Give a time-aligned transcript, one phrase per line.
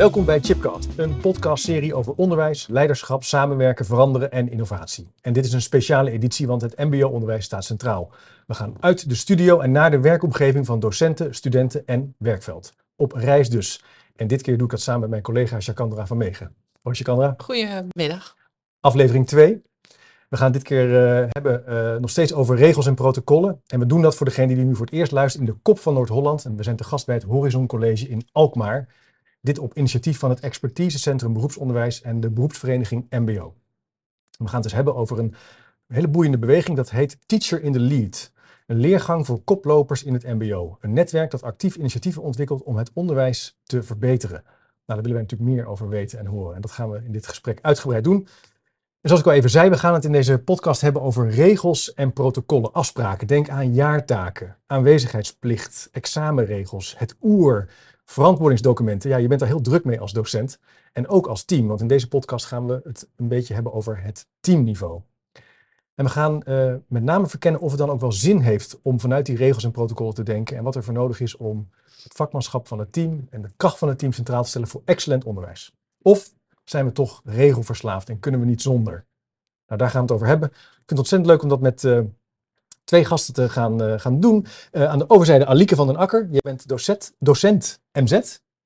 [0.00, 5.08] Welkom bij Chipcast, een podcastserie over onderwijs, leiderschap, samenwerken, veranderen en innovatie.
[5.20, 8.12] En dit is een speciale editie, want het MBO-onderwijs staat centraal.
[8.46, 12.72] We gaan uit de studio en naar de werkomgeving van docenten, studenten en werkveld.
[12.96, 13.82] Op reis dus.
[14.16, 16.54] En dit keer doe ik dat samen met mijn collega Jacandra van Megen.
[16.82, 17.34] Hoi Jacandra.
[17.36, 18.36] Goedemiddag.
[18.80, 19.62] Aflevering 2.
[20.28, 23.60] We gaan dit keer uh, hebben uh, nog steeds over regels en protocollen.
[23.66, 25.78] En we doen dat voor degene die nu voor het eerst luistert in de kop
[25.78, 26.44] van Noord-Holland.
[26.44, 28.88] En we zijn te gast bij het Horizon College in Alkmaar.
[29.40, 33.54] Dit op initiatief van het Expertisecentrum Beroepsonderwijs en de beroepsvereniging MBO.
[34.38, 35.34] We gaan het dus hebben over een
[35.86, 38.32] hele boeiende beweging dat heet Teacher in the Lead.
[38.66, 40.76] Een leergang voor koplopers in het MBO.
[40.80, 44.42] Een netwerk dat actief initiatieven ontwikkelt om het onderwijs te verbeteren.
[44.42, 44.52] Nou,
[44.84, 46.54] daar willen wij natuurlijk meer over weten en horen.
[46.54, 48.28] En dat gaan we in dit gesprek uitgebreid doen.
[49.00, 51.94] En zoals ik al even zei, we gaan het in deze podcast hebben over regels
[51.94, 53.26] en protocollen, afspraken.
[53.26, 57.68] Denk aan jaartaken, aanwezigheidsplicht, examenregels, het oer,
[58.10, 59.10] verantwoordingsdocumenten.
[59.10, 60.58] Ja, je bent daar heel druk mee als docent
[60.92, 61.66] en ook als team.
[61.66, 65.00] Want in deze podcast gaan we het een beetje hebben over het teamniveau.
[65.94, 69.00] En we gaan uh, met name verkennen of het dan ook wel zin heeft om
[69.00, 71.68] vanuit die regels en protocollen te denken en wat er voor nodig is om
[72.02, 74.82] het vakmanschap van het team en de kracht van het team centraal te stellen voor
[74.84, 75.72] excellent onderwijs.
[76.02, 76.32] Of
[76.64, 79.06] zijn we toch regelverslaafd en kunnen we niet zonder?
[79.66, 80.48] Nou, daar gaan we het over hebben.
[80.48, 82.00] Ik vind het ontzettend leuk om dat met uh,
[82.84, 84.46] twee gasten te gaan, uh, gaan doen.
[84.72, 86.28] Uh, aan de overzijde Alieke van den Akker.
[86.30, 88.12] Je bent docent, docent MZ,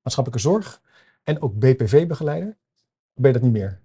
[0.01, 0.81] maatschappelijke zorg.
[1.23, 2.57] En ook BPV-begeleider.
[3.13, 3.79] Ben je dat niet meer?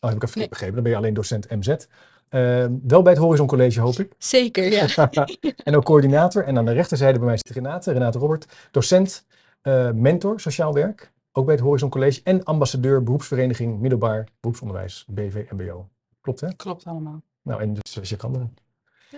[0.00, 0.48] Oh, heb ik even nee.
[0.48, 0.74] begrepen.
[0.74, 1.68] Dan ben je alleen docent MZ.
[1.68, 4.12] Uh, wel bij het Horizon College, hoop ik.
[4.18, 5.10] Zeker, ja.
[5.64, 6.44] en ook coördinator.
[6.44, 8.46] En aan de rechterzijde bij mij zit Renate, Renate Robert.
[8.70, 9.24] Docent,
[9.62, 11.12] uh, mentor, sociaal werk.
[11.32, 12.20] Ook bij het Horizon College.
[12.24, 15.88] En ambassadeur beroepsvereniging Middelbaar Beroepsonderwijs, BV MBO.
[16.20, 16.54] Klopt, hè?
[16.56, 17.22] Klopt allemaal.
[17.42, 18.54] Nou, en dus je kan.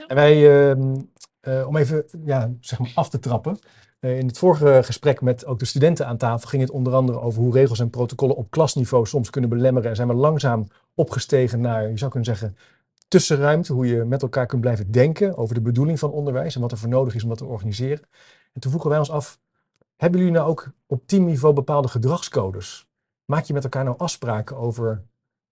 [0.06, 0.36] En wij,
[0.72, 0.84] uh,
[1.42, 3.58] uh, om even ja, zeg maar af te trappen.
[4.00, 7.20] Uh, in het vorige gesprek met ook de studenten aan tafel ging het onder andere
[7.20, 9.90] over hoe regels en protocollen op klasniveau soms kunnen belemmeren.
[9.90, 12.56] En zijn we langzaam opgestegen naar, je zou kunnen zeggen,
[13.08, 13.72] tussenruimte.
[13.72, 16.78] Hoe je met elkaar kunt blijven denken over de bedoeling van onderwijs en wat er
[16.78, 18.02] voor nodig is om dat te organiseren.
[18.52, 19.38] En toen vroegen wij ons af,
[19.96, 22.88] hebben jullie nou ook op teamniveau bepaalde gedragscodes?
[23.24, 25.02] Maak je met elkaar nou afspraken over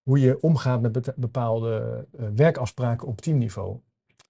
[0.02, 3.80] hoe je omgaat met bepaalde uh, werkafspraken op teamniveau?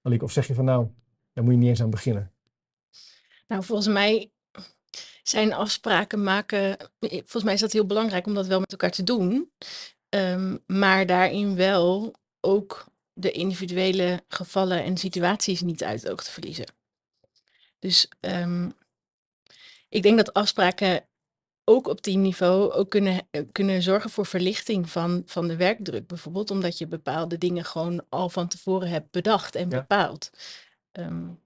[0.03, 0.87] Aliek, of zeg je van nou,
[1.33, 2.33] daar moet je niet eens aan beginnen?
[3.47, 4.31] Nou, volgens mij
[5.23, 9.03] zijn afspraken maken, volgens mij is dat heel belangrijk om dat wel met elkaar te
[9.03, 9.53] doen.
[10.09, 16.67] Um, maar daarin wel ook de individuele gevallen en situaties niet uit oog te verliezen.
[17.79, 18.73] Dus um,
[19.89, 21.07] ik denk dat afspraken
[21.65, 26.07] ook op teamniveau ook kunnen, kunnen zorgen voor verlichting van, van de werkdruk.
[26.07, 29.79] Bijvoorbeeld omdat je bepaalde dingen gewoon al van tevoren hebt bedacht en ja.
[29.79, 30.31] bepaald.
[30.93, 31.41] Um,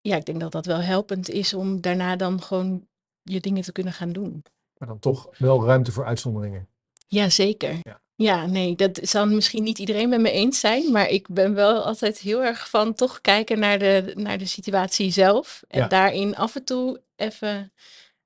[0.00, 2.86] ja, ik denk dat dat wel helpend is om daarna dan gewoon
[3.22, 4.44] je dingen te kunnen gaan doen.
[4.78, 6.68] Maar dan toch wel ruimte voor uitzonderingen.
[7.06, 7.78] Ja, zeker.
[7.82, 8.00] Ja.
[8.20, 11.84] Ja, nee, dat zal misschien niet iedereen met me eens zijn, maar ik ben wel
[11.84, 15.88] altijd heel erg van toch kijken naar de, naar de situatie zelf en ja.
[15.88, 17.72] daarin af en toe even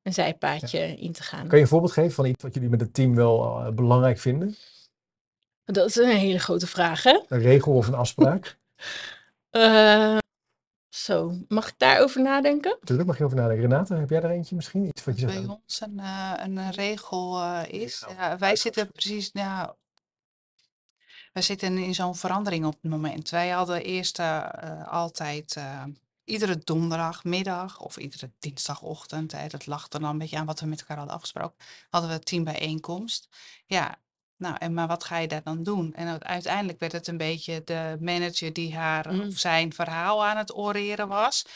[0.03, 0.97] een zijpaadje ja.
[0.97, 1.47] in te gaan.
[1.47, 4.19] Kan je een voorbeeld geven van iets wat jullie met het team wel uh, belangrijk
[4.19, 4.57] vinden?
[5.65, 7.21] Dat is een hele grote vraag, hè?
[7.29, 8.59] Een regel of een afspraak?
[9.51, 10.19] uh,
[11.07, 12.77] zo, mag ik daarover nadenken?
[12.81, 13.69] Natuurlijk mag je over nadenken.
[13.69, 14.87] Renate, heb jij er eentje misschien?
[14.87, 19.31] Iets wat je Bij ons een, uh, een regel uh, is, ja, wij zitten precies,
[19.33, 19.77] ja,
[21.33, 23.31] wij zitten in zo'n verandering op het moment.
[23.31, 24.49] Wij hadden eerst uh,
[24.87, 25.57] altijd
[26.25, 30.67] iedere donderdagmiddag of iedere dinsdagochtend, hè, dat lag er dan een beetje aan wat we
[30.67, 31.57] met elkaar hadden afgesproken,
[31.91, 33.29] hadden we teambijeenkomst.
[33.67, 33.99] Ja,
[34.37, 35.95] nou, en maar wat ga je daar dan doen?
[35.95, 39.21] En uiteindelijk werd het een beetje de manager die haar mm.
[39.21, 41.47] of zijn verhaal aan het oreren was.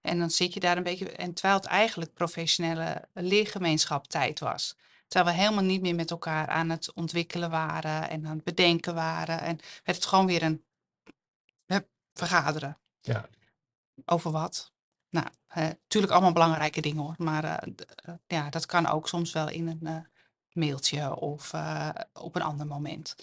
[0.00, 4.76] En dan zit je daar een beetje, en terwijl het eigenlijk professionele leergemeenschap tijd was.
[5.06, 8.94] Terwijl we helemaal niet meer met elkaar aan het ontwikkelen waren en aan het bedenken
[8.94, 9.40] waren.
[9.40, 10.64] En werd het gewoon weer een
[11.66, 12.78] hup, vergaderen.
[13.00, 13.28] Ja.
[14.04, 14.72] Over wat?
[15.10, 17.14] Nou, natuurlijk allemaal belangrijke dingen hoor.
[17.18, 17.74] Maar uh,
[18.08, 20.06] uh, ja, dat kan ook soms wel in een
[20.52, 21.52] mailtje of
[22.12, 23.16] op een ander moment.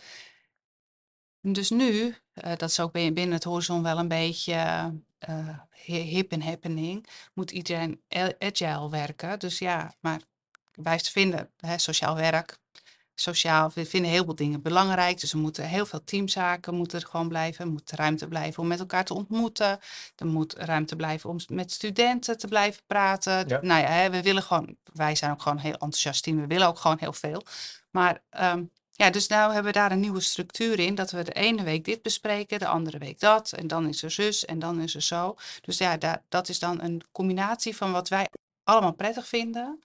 [1.41, 4.53] Dus nu eh, dat is ook bin- binnen het horizon wel een beetje
[5.17, 7.07] eh, hi- hip en happening.
[7.33, 8.03] Moet iedereen
[8.39, 9.39] agile werken.
[9.39, 10.21] Dus ja, maar
[10.73, 12.57] wij vinden hè, sociaal werk,
[13.15, 15.19] sociaal, we vinden heel veel dingen belangrijk.
[15.19, 17.65] Dus er moeten heel veel teamzaken moeten er gewoon blijven.
[17.65, 19.79] Er moet ruimte blijven om met elkaar te ontmoeten.
[20.15, 23.47] Er moet ruimte blijven om met studenten te blijven praten.
[23.47, 23.59] Ja.
[23.61, 26.41] Nou ja, hè, we willen gewoon, wij zijn ook gewoon een heel enthousiast team.
[26.41, 27.43] We willen ook gewoon heel veel.
[27.91, 30.95] Maar ehm, ja, dus nou hebben we daar een nieuwe structuur in.
[30.95, 33.51] Dat we de ene week dit bespreken, de andere week dat.
[33.51, 35.35] En dan is er zus en dan is er zo.
[35.61, 38.27] Dus ja, daar, dat is dan een combinatie van wat wij
[38.63, 39.79] allemaal prettig vinden.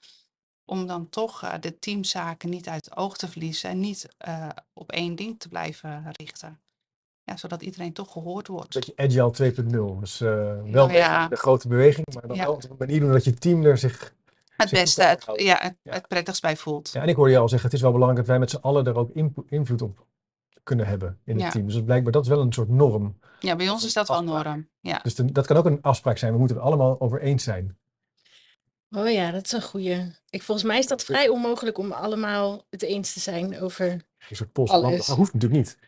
[0.71, 3.71] Om dan toch eh, de teamzaken niet uit het oog te verliezen.
[3.71, 6.61] En niet eh, op één ding te blijven richten.
[7.25, 8.75] Ja, zodat iedereen toch gehoord wordt.
[8.75, 9.53] beetje Agile
[9.95, 10.01] 2.0.
[10.01, 11.29] Dus eh, wel ja.
[11.29, 12.45] de grote beweging, maar dan Ja.
[12.45, 14.15] wel op een manier doen dat je team er zich...
[14.57, 15.93] Het beste, het, ja, het, Ja.
[15.93, 16.91] het prettigst bij voelt.
[16.93, 18.67] Ja, en ik hoorde je al zeggen, het is wel belangrijk dat wij met z'n
[18.67, 19.11] allen er ook
[19.49, 20.07] invloed op
[20.63, 21.51] kunnen hebben in het Ja.
[21.51, 21.65] team.
[21.67, 23.19] Dus dat blijkbaar, dat is wel een soort norm.
[23.41, 24.69] Ja, bij ons is dat wel norm.
[24.81, 24.99] Ja.
[25.03, 26.33] Dus de- dat kan ook een afspraak zijn.
[26.33, 27.79] We moeten het allemaal over eens zijn.
[28.91, 30.13] Oh ja, dat is een goeie.
[30.31, 33.87] Ik, volgens mij is dat vrij onmogelijk om allemaal het eens te zijn over.
[33.91, 34.73] Een soort post.
[34.73, 35.07] Alles.
[35.07, 35.79] Dat hoeft natuurlijk niet.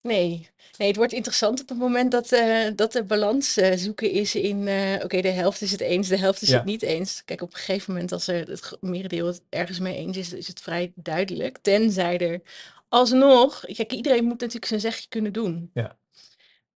[0.00, 0.48] Nee,
[0.78, 4.34] nee het wordt interessant op het moment dat, eh, dat de balans eh, zoeken is
[4.34, 4.68] in.
[4.68, 6.56] eh, Oké, de helft is het eens, de helft is Ja.
[6.56, 7.22] het niet eens.
[7.24, 10.32] Kijk, op een gegeven moment, als er het gro- merendeel het ergens mee eens is,
[10.32, 11.58] is het vrij duidelijk.
[11.58, 12.40] Tenzij er
[12.88, 13.60] alsnog.
[13.60, 15.70] Kijk, iedereen moet natuurlijk zijn zegje kunnen doen.
[15.74, 15.96] Ja.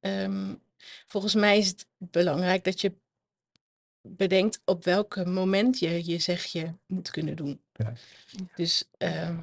[0.01, 0.55] Ehm,
[1.07, 2.93] volgens mij is het belangrijk dat je
[4.09, 7.61] bedenkt op welk moment je je zegje moet kunnen doen.
[7.73, 7.93] Ja.
[8.55, 9.37] Dus ehm,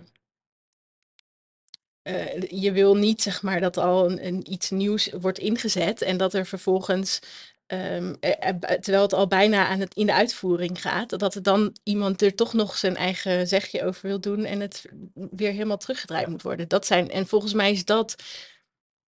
[2.02, 6.18] eh, je wil niet zeg maar dat al een, een iets nieuws wordt ingezet en
[6.18, 7.20] dat er vervolgens,
[7.66, 11.36] ehm, eh, eh, bu- terwijl het al bijna aan het, in de uitvoering gaat, dat
[11.36, 14.86] er dan iemand er toch nog zijn eigen zegje over wil doen en het
[15.32, 16.68] weer helemaal teruggedraaid moet worden.
[16.68, 18.16] Dat zijn, en volgens mij is dat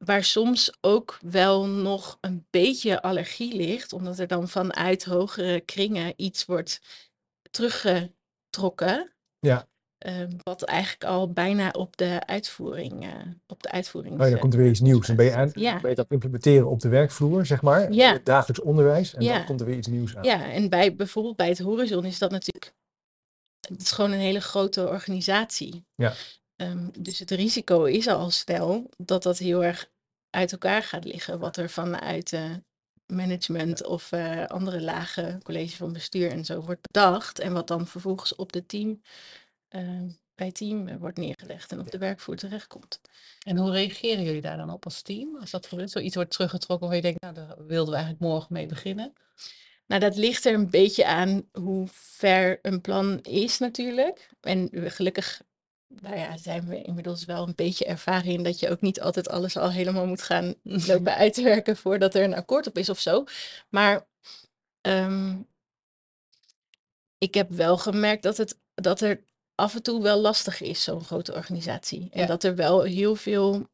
[0.05, 6.13] waar soms ook wel nog een beetje allergie ligt, omdat er dan vanuit hogere kringen
[6.15, 6.81] iets wordt
[7.51, 9.13] teruggetrokken.
[9.39, 9.67] Ja.
[9.97, 13.11] Ehm, wat eigenlijk al bijna op de uitvoering, eh,
[13.47, 14.13] op de uitvoering.
[14.19, 15.07] Oh ja, dan komt er weer iets nieuws.
[15.07, 15.79] Dan ben je, aan, Ja.
[15.81, 17.91] ben je het implementeren op de werkvloer, zeg maar.
[17.91, 18.13] Ja.
[18.13, 19.13] Het dagelijks onderwijs.
[19.13, 20.23] En dan komt er weer iets nieuws aan.
[20.23, 22.73] Ja, en bij bijvoorbeeld bij het Horizon is dat natuurlijk.
[23.67, 25.85] Het is gewoon een hele grote organisatie.
[25.95, 26.13] Ja.
[26.55, 29.91] Ehm, dus het risico is al snel dat dat heel erg
[30.35, 31.39] uit elkaar gaat liggen.
[31.39, 32.51] Wat er vanuit eh,
[33.05, 37.39] management of eh, andere lagen, college van bestuur en zo wordt bedacht.
[37.39, 39.01] En wat dan vervolgens op de team,
[39.67, 40.01] eh,
[40.35, 43.01] bij team wordt neergelegd en op de werkvoer terechtkomt.
[43.39, 45.37] En hoe reageren jullie daar dan op als team?
[45.39, 48.53] Als dat gebeurt, zoiets wordt teruggetrokken waar je denkt, nou daar wilden we eigenlijk morgen
[48.53, 49.13] mee beginnen.
[49.87, 54.29] Nou, dat ligt er een beetje aan hoe ver een plan is natuurlijk.
[54.41, 55.41] En gelukkig
[56.01, 59.29] nou ja, zijn we inmiddels wel een beetje ervaren in dat je ook niet altijd
[59.29, 60.55] alles al helemaal moet gaan
[60.87, 63.23] lopen uitwerken voordat er een akkoord op is of zo.
[63.69, 64.07] Maar
[64.81, 65.37] ehm,
[67.17, 69.23] ik heb wel gemerkt dat, het, dat er
[69.55, 72.07] af en toe wel lastig is, zo'n grote organisatie.
[72.11, 72.25] En Ja.
[72.25, 73.69] dat er wel heel veel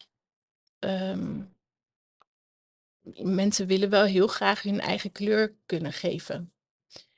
[0.79, 1.41] ehm,
[3.21, 6.53] mensen willen wel heel graag hun eigen kleur kunnen geven.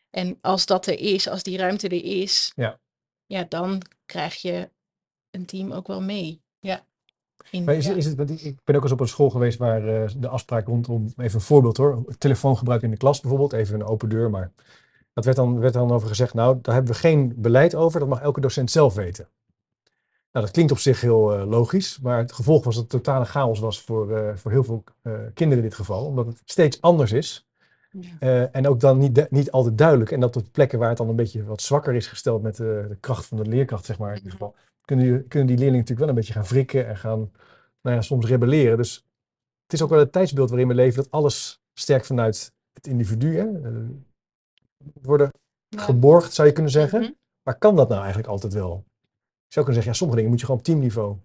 [0.10, 2.80] En als dat er is, als die ruimte er is, Ja.
[3.26, 4.70] ja, dan krijg je
[5.34, 6.42] een team ook wel mee.
[6.60, 6.86] Ja.
[7.52, 7.94] In, Maar is, ja.
[7.94, 10.68] is het, want ik- ben ook eens op een school geweest waar eh, de afspraak
[10.68, 14.52] rondom, even een voorbeeld hoor, telefoongebruik in de klas bijvoorbeeld, even een open deur, maar
[15.14, 18.10] dat werd dan, werd dan over gezegd, nou, daar hebben we geen beleid over, dat
[18.10, 19.28] mag elke docent zelf weten.
[20.32, 23.26] Nou, dat klinkt op zich heel eh, logisch, maar het gevolg was dat het totale
[23.26, 24.84] chaos was voor, eh, voor heel veel
[25.34, 27.48] kinderen in dit geval, omdat het steeds anders is.
[28.20, 28.50] Ja.
[28.52, 30.12] En ook dan niet, niet altijd duidelijk.
[30.12, 32.86] En dat op plekken waar het dan een beetje wat zwakker is gesteld met de,
[32.90, 34.32] de kracht van de leerkracht, zeg maar, in dit Mhm.
[34.32, 37.32] geval, kunnen die, kunnen die leerlingen natuurlijk wel een beetje gaan wrikken en gaan,
[37.82, 38.78] nou ja, soms rebelleren.
[38.78, 38.96] Dus
[39.64, 43.38] het is ook wel het tijdsbeeld waarin we leven dat alles sterk vanuit het individu
[43.38, 43.90] hè, eh,
[45.02, 45.32] worden
[45.68, 45.82] Ja.
[45.82, 47.02] geborgd, zou je kunnen zeggen.
[47.02, 47.12] Mhm.
[47.44, 48.84] Maar kan dat nou eigenlijk altijd wel?
[49.48, 51.18] Je zou kunnen zeggen, ja, sommige dingen moet je gewoon op teamniveau.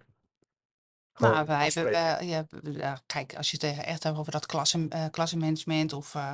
[1.19, 2.27] Maar wij hebben,
[2.73, 6.33] ja, kijk, als je het tegen- echt hebt over dat klassen, eh, klassenmanagement of eh,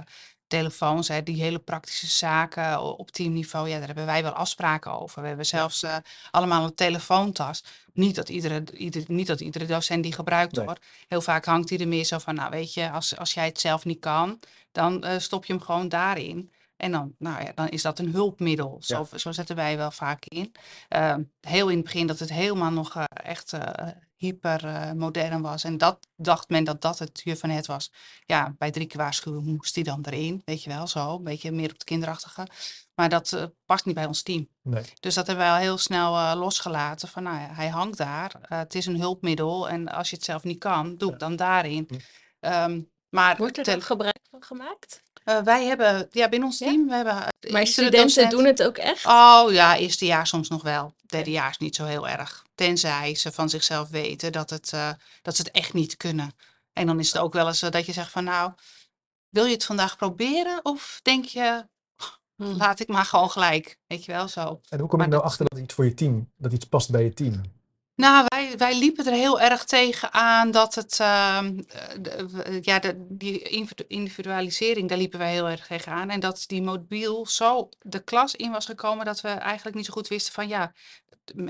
[0.59, 5.21] telefoons, hè, die hele praktische zaken op teamniveau, ja, daar hebben wij wel afspraken over.
[5.23, 5.97] We hebben zelfs eh,
[6.31, 7.65] allemaal een telefoontas.
[7.93, 10.65] Niet dat iedere, ieder, niet dat iedere docent die gebruikt Nee.
[10.65, 10.79] hoor.
[11.09, 13.61] Heel vaak hangt die er meer zo van, nou weet je, als, als jij het
[13.61, 14.41] zelf niet kan,
[14.73, 16.53] dan eh, stop je hem gewoon daarin.
[16.77, 18.77] En dan, nou ja, dan is dat een hulpmiddel.
[18.81, 19.19] Zo, Ja.
[19.19, 20.53] zo zetten wij wel vaak in.
[20.89, 23.53] Ehm, heel in het begin dat het helemaal nog eh, echt
[24.25, 25.65] hyper eh, modern was.
[25.65, 27.93] En dat dacht men dat dat het juf van het was.
[28.27, 31.17] Ja, bij drie keer waarschuwen moest hij dan erin, weet je wel, zo.
[31.17, 32.47] Een beetje meer op het kinderachtige.
[32.95, 34.49] Maar dat eh, past niet bij ons team.
[34.63, 34.85] Nee.
[35.01, 37.09] Dus dat hebben we al heel snel eh, losgelaten.
[37.09, 38.35] Van nou ja, hij hangt daar.
[38.43, 39.69] Eh, het is een hulpmiddel.
[39.69, 41.89] En als je het zelf niet kan, doe het dan daarin.
[41.89, 41.95] Hm.
[42.41, 42.81] Ehm,
[43.15, 45.03] maar Wordt er dan gebruik van gemaakt?
[45.25, 46.67] eh, wij hebben, ja, binnen ons Ja?
[46.67, 47.15] team, we hebben.
[47.15, 49.07] Maar iedere studenten docent- doen het ook echt?
[49.07, 50.95] Oh ja, eerste jaar soms nog wel.
[51.07, 52.45] Derde jaar is niet zo heel erg.
[52.55, 54.91] Tenzij ze van zichzelf weten dat, het, eh,
[55.23, 56.33] dat ze het echt niet kunnen.
[56.73, 58.53] En dan is het ook wel eens eh, dat je zegt van nou,
[59.29, 60.61] wil je het vandaag proberen?
[60.65, 61.67] Of denk je,
[62.37, 62.45] Hm.
[62.45, 63.79] laat ik maar gewoon gelijk.
[63.87, 64.61] Weet je wel, zo.
[64.69, 66.65] En hoe kom je Maar nou dat- achter dat iets voor je team, dat iets
[66.67, 67.41] past bij je team?
[67.97, 72.79] Nou, wij, wij liepen er heel erg tegen aan dat het, ehm, eh, de- ja,
[72.79, 76.11] de, die individu- individualisering, daar liepen wij heel erg tegen aan.
[76.11, 79.93] En dat die mobiel zo de klas in was gekomen dat we eigenlijk niet zo
[79.93, 80.73] goed wisten van, ja,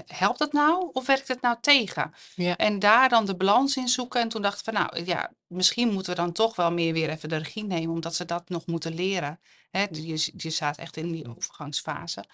[0.07, 2.15] helpt dat nou of werkt het nou tegen?
[2.35, 2.57] Ja.
[2.57, 4.21] En daar dan de balans in zoeken.
[4.21, 7.29] En toen dachten we, nou ja, misschien moeten we dan toch wel meer weer even
[7.29, 9.41] de regie nemen, omdat ze dat nog moeten leren.
[9.71, 12.25] Hè, je, je staat echt in die overgangsfase.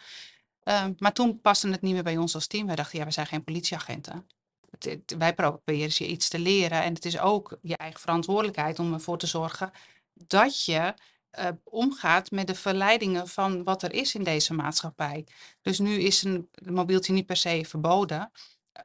[0.62, 2.66] Ehm, maar toen paste het niet meer bij ons als team.
[2.66, 4.26] Wij dachten, ja, we zijn geen politieagenten.
[4.70, 6.82] Het- het- wij proberen je iets te leren.
[6.82, 9.70] En het is ook je eigen verantwoordelijkheid om ervoor te zorgen
[10.14, 10.94] dat je
[11.30, 15.26] eh, omgaat met de verleidingen van wat er is in deze maatschappij.
[15.62, 18.30] Dus nu is een mobieltje niet per se verboden.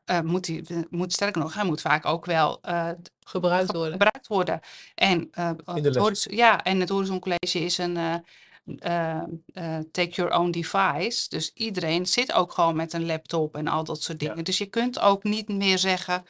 [0.05, 0.51] Eh, moet,
[0.89, 2.59] moet sterker nog, hij moet vaak ook wel
[3.19, 3.91] Gebruikt ge- worden.
[3.91, 4.59] gebruikt worden.
[4.95, 5.27] En,
[5.65, 5.95] het
[6.29, 7.97] ja, en het Horizon College is een
[8.65, 9.21] eh,
[9.53, 11.29] eh, take your own device.
[11.29, 14.27] Dus iedereen zit ook gewoon met een laptop en al dat soort Ja.
[14.27, 14.43] dingen.
[14.43, 16.23] Dus je kunt ook niet meer zeggen,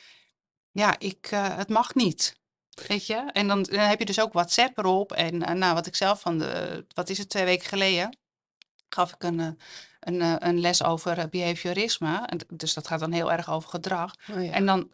[0.71, 2.39] ja, ik, eh, het mag niet.
[2.87, 3.29] Weet je?
[3.33, 5.11] En dan, dan heb je dus ook WhatsApp erop.
[5.11, 8.17] En nou, wat ik zelf van de, wat is het, twee weken geleden,
[8.89, 9.59] gaf ik een,
[9.99, 12.25] een, een les over eh, behaviorisme.
[12.25, 14.15] En, dus dat gaat dan heel erg over gedrag.
[14.31, 14.51] Oh ja.
[14.51, 14.91] En dan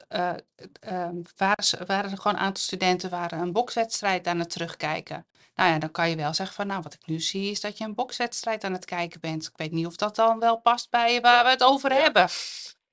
[1.37, 5.25] waren, ze, waren er gewoon een aantal studenten waren een bokswedstrijd aan het terugkijken.
[5.55, 7.77] Nou ja, dan kan je wel zeggen van, nou, wat ik nu zie is dat
[7.77, 9.45] je een bokswedstrijd aan het kijken bent.
[9.45, 12.29] Ik weet niet of dat dan wel past bij waar we het over hebben.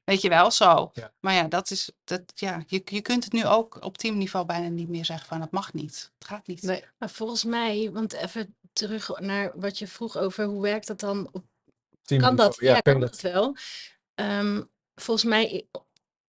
[0.05, 0.91] Weet je wel, zo.
[0.93, 1.13] Ja.
[1.21, 4.69] Maar ja, dat is, dat, ja je, je kunt het nu ook op teamniveau bijna
[4.69, 6.13] niet meer zeggen van, het mag niet.
[6.19, 6.63] Het gaat niet.
[6.63, 6.85] Nee.
[6.99, 11.29] Maar volgens mij, want even terug naar wat je vroeg over hoe werkt dat dan
[11.33, 11.45] op
[12.03, 12.57] Team kan dat?
[12.61, 13.57] Ja, kan dat wel.
[14.15, 14.63] Ehm,
[14.95, 15.69] volgens mij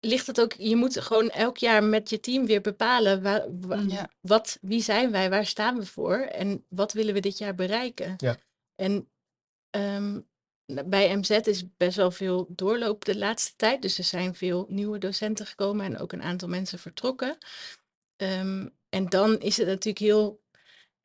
[0.00, 3.82] ligt het ook, je moet gewoon elk jaar met je team weer bepalen waar.
[3.86, 4.10] Ja.
[4.20, 8.14] wat, wie zijn wij, waar staan we voor en wat willen we dit jaar bereiken.
[8.16, 8.36] Ja.
[8.74, 9.08] En
[9.70, 10.14] ehm,
[10.72, 14.66] n- bij MZ is best wel veel doorloop de laatste tijd, dus er zijn veel
[14.68, 17.38] nieuwe docenten gekomen en ook een aantal mensen vertrokken.
[18.16, 20.40] Ehm, en dan is het natuurlijk heel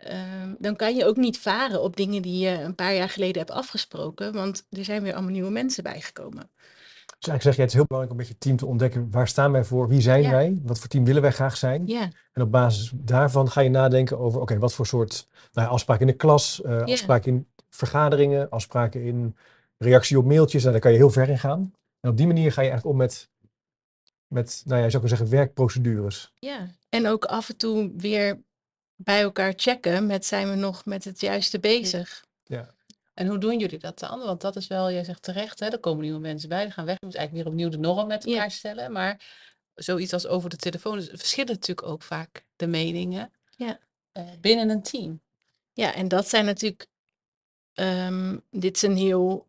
[0.04, 3.38] Ehm, dan kan je ook niet varen op dingen die je een paar jaar geleden
[3.38, 6.52] hebt afgesproken, want er zijn weer allemaal nieuwe mensen bijgekomen.
[7.24, 9.28] Dus eigenlijk zeg je, het is heel belangrijk om met je team te ontdekken, waar
[9.28, 10.30] staan wij voor, wie zijn Ja.
[10.32, 11.88] wij, wat voor team willen wij graag zijn.
[11.88, 15.74] Ja, En op basis daarvan ga je nadenken over, oké, wat voor soort nou ja,
[15.74, 16.94] afspraken in de klas, eh, Ja.
[16.94, 19.36] afspraken in vergaderingen, afspraken in
[19.78, 20.62] reactie op mailtjes.
[20.62, 21.74] Nou, daar kan je heel ver in gaan.
[22.00, 23.30] En op die manier ga je eigenlijk om met,
[24.28, 26.34] met nou ja, je zou kunnen zeggen, werkprocedures.
[26.40, 26.68] ja.
[26.90, 28.42] En ook af en toe weer
[28.96, 32.26] bij elkaar checken met zijn we nog met het juiste bezig.
[33.14, 34.20] En hoe doen jullie dat dan?
[34.20, 36.86] Want dat is wel, jij zegt terecht, hè, er komen nieuwe mensen bij, die gaan
[36.86, 36.98] weg.
[37.00, 38.32] Je moet eigenlijk weer opnieuw de norm met Ja.
[38.34, 38.92] elkaar stellen.
[38.92, 39.22] Maar
[39.74, 43.80] zoiets als over de telefoon, dus verschillen natuurlijk ook vaak de meningen Ja.
[44.12, 45.22] eh, binnen een team.
[45.74, 46.88] Ja, en dat zijn natuurlijk,
[47.74, 49.48] ehm, dit is een heel,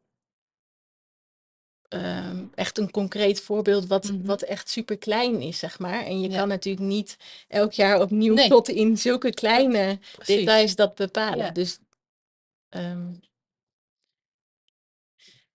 [1.89, 4.25] ehm, echt een concreet voorbeeld wat, Mhm.
[4.27, 6.05] wat echt super klein is, zeg maar.
[6.05, 6.39] En je Ja.
[6.39, 7.17] kan natuurlijk niet
[7.49, 8.49] elk jaar opnieuw Nee.
[8.49, 10.37] tot in zulke kleine Precies.
[10.37, 11.45] details dat bepalen.
[11.45, 11.51] Ja.
[11.51, 11.79] Dus
[12.69, 13.13] ehm,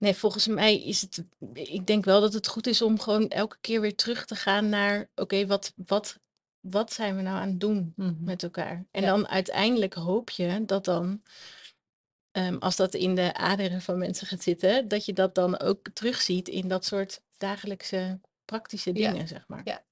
[0.00, 1.24] nee, volgens mij is het.
[1.52, 4.68] Ik denk wel dat het goed is om gewoon elke keer weer terug te gaan
[4.68, 5.10] naar.
[5.14, 6.18] Oké, wat, wat,
[6.60, 8.24] wat zijn we nou aan het doen Mhm.
[8.24, 8.86] met elkaar?
[8.90, 9.06] En Ja.
[9.08, 11.22] dan uiteindelijk hoop je dat dan.
[12.30, 15.88] ehm, als dat in de aderen van mensen gaat zitten, dat je dat dan ook
[15.94, 19.10] terugziet in dat soort dagelijkse praktische Ja.
[19.12, 19.60] dingen, zeg maar.
[19.64, 19.84] Ja.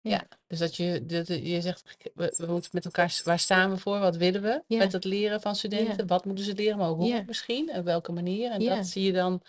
[0.00, 0.28] Ja.
[0.52, 3.98] Dus dat je, dat je zegt, we, we moeten met elkaar, waar staan we voor,
[3.98, 4.78] wat willen we Ja.
[4.78, 7.22] met het leren van studenten, wat moeten ze leren, maar hoe Ja.
[7.26, 8.50] misschien, en op welke manier.
[8.50, 8.76] En Ja.
[8.76, 9.42] dat zie je dan,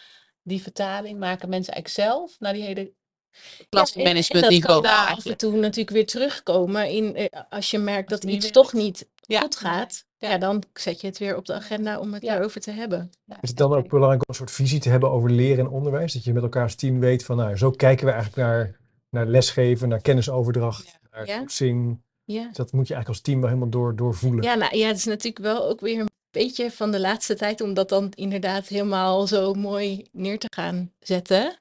[0.43, 4.81] die vertaling maken mensen eigenlijk zelf naar die hele Ja, en- en klasmanagement dat niveau
[4.81, 8.29] kan daar af en toe natuurlijk weer terugkomen in eh, als je merkt Als dat
[8.31, 9.39] iets toch niet Ja.
[9.39, 10.05] goed gaat.
[10.17, 10.38] Ja.
[10.38, 12.33] Dan zet je het weer op de agenda om het Ja.
[12.33, 13.12] daarover te hebben.
[13.25, 15.72] Ja, Is het dan ook belangrijk om een soort visie te hebben over leren en
[15.72, 16.13] onderwijs?
[16.13, 18.79] Dat je met elkaar als team weet van, nou, zo kijken we eigenlijk naar,
[19.13, 21.00] naar lesgeven, naar kennisoverdracht, Ja.
[21.12, 21.98] naar Ja.
[22.25, 24.43] Ja, Dat moet je eigenlijk als team wel helemaal door, doorvoelen.
[24.43, 27.62] ja, nou, ja het is natuurlijk wel ook weer een beetje van de laatste tijd
[27.62, 31.60] om dat dan inderdaad helemaal zo mooi neer te gaan zetten.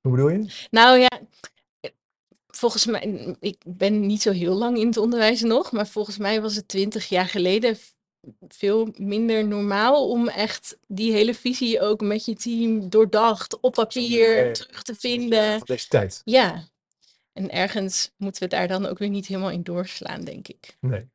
[0.00, 0.66] Hoe bedoel je?
[0.70, 1.08] Nou ja,
[2.46, 6.40] volgens mij, ik ben niet zo heel lang in het onderwijs nog, maar volgens mij
[6.40, 7.76] was het twintig jaar geleden
[8.48, 14.52] veel minder normaal om echt die hele visie ook met je team doordacht op papier
[14.52, 15.58] terug te vinden.
[15.58, 16.20] Van deze tijd.
[16.24, 16.64] Ja,
[17.34, 20.76] en ergens moeten we daar dan ook weer niet helemaal in doorslaan, denk ik.
[20.80, 21.08] Nee.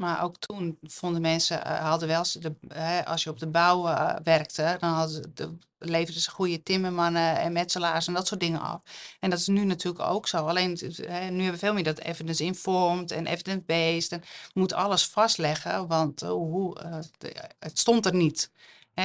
[0.00, 3.86] Maar ook toen vonden mensen, eh, hadden wel, de, hè, als je op de bouw
[3.86, 8.40] eh, werkte, dan hadden ze de, leverden ze goede timmermannen en metselaars en dat soort
[8.40, 8.80] dingen af.
[9.20, 10.46] En dat is nu natuurlijk ook zo.
[10.46, 14.12] Alleen hè, nu hebben we veel meer dat evidence informed en evidence based.
[14.12, 14.22] En
[14.54, 16.80] moet alles vastleggen, want eh, hoe,
[17.18, 18.50] de- het stond er niet.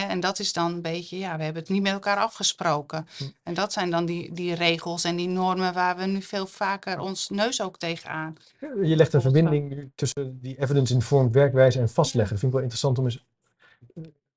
[0.01, 3.07] En dat is dan een beetje, ja, we hebben het niet met elkaar afgesproken.
[3.17, 3.23] Hm.
[3.43, 6.99] En dat zijn dan die, die regels en die normen waar we nu veel vaker
[6.99, 8.35] ons neus ook tegenaan.
[8.81, 12.31] Je legt een verbinding nu tussen die evidence-informed werkwijze en vastleggen.
[12.31, 13.23] Dat vind ik wel interessant om eens.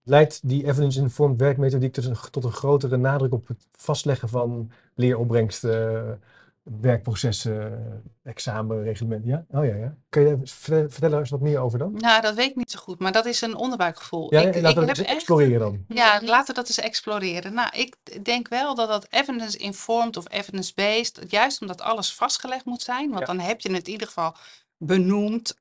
[0.03, 6.21] Leidt die evidence-informed werkmethodiek tot een, tot een grotere nadruk op het vastleggen van leeropbrengsten,
[6.81, 9.25] werkprocessen, examenreglement?
[9.25, 9.45] Ja?
[9.51, 9.95] Oh ja, ja.
[10.09, 11.93] Kun je ver- vertellen er eens wat meer over dan?
[11.95, 14.35] Nou, dat weet ik niet zo goed, maar dat is een onderbuikgevoel.
[14.35, 15.85] Ja, ik, laten we ik dat heb eens echt, exploreren dan.
[15.89, 17.55] ja, laten we dat eens exploreren.
[17.55, 23.09] Nou, ik denk wel dat dat evidence-informed of evidence-based, juist omdat alles vastgelegd moet zijn,
[23.09, 23.27] want Ja.
[23.27, 24.35] dan heb je het in ieder geval
[24.77, 25.55] benoemd.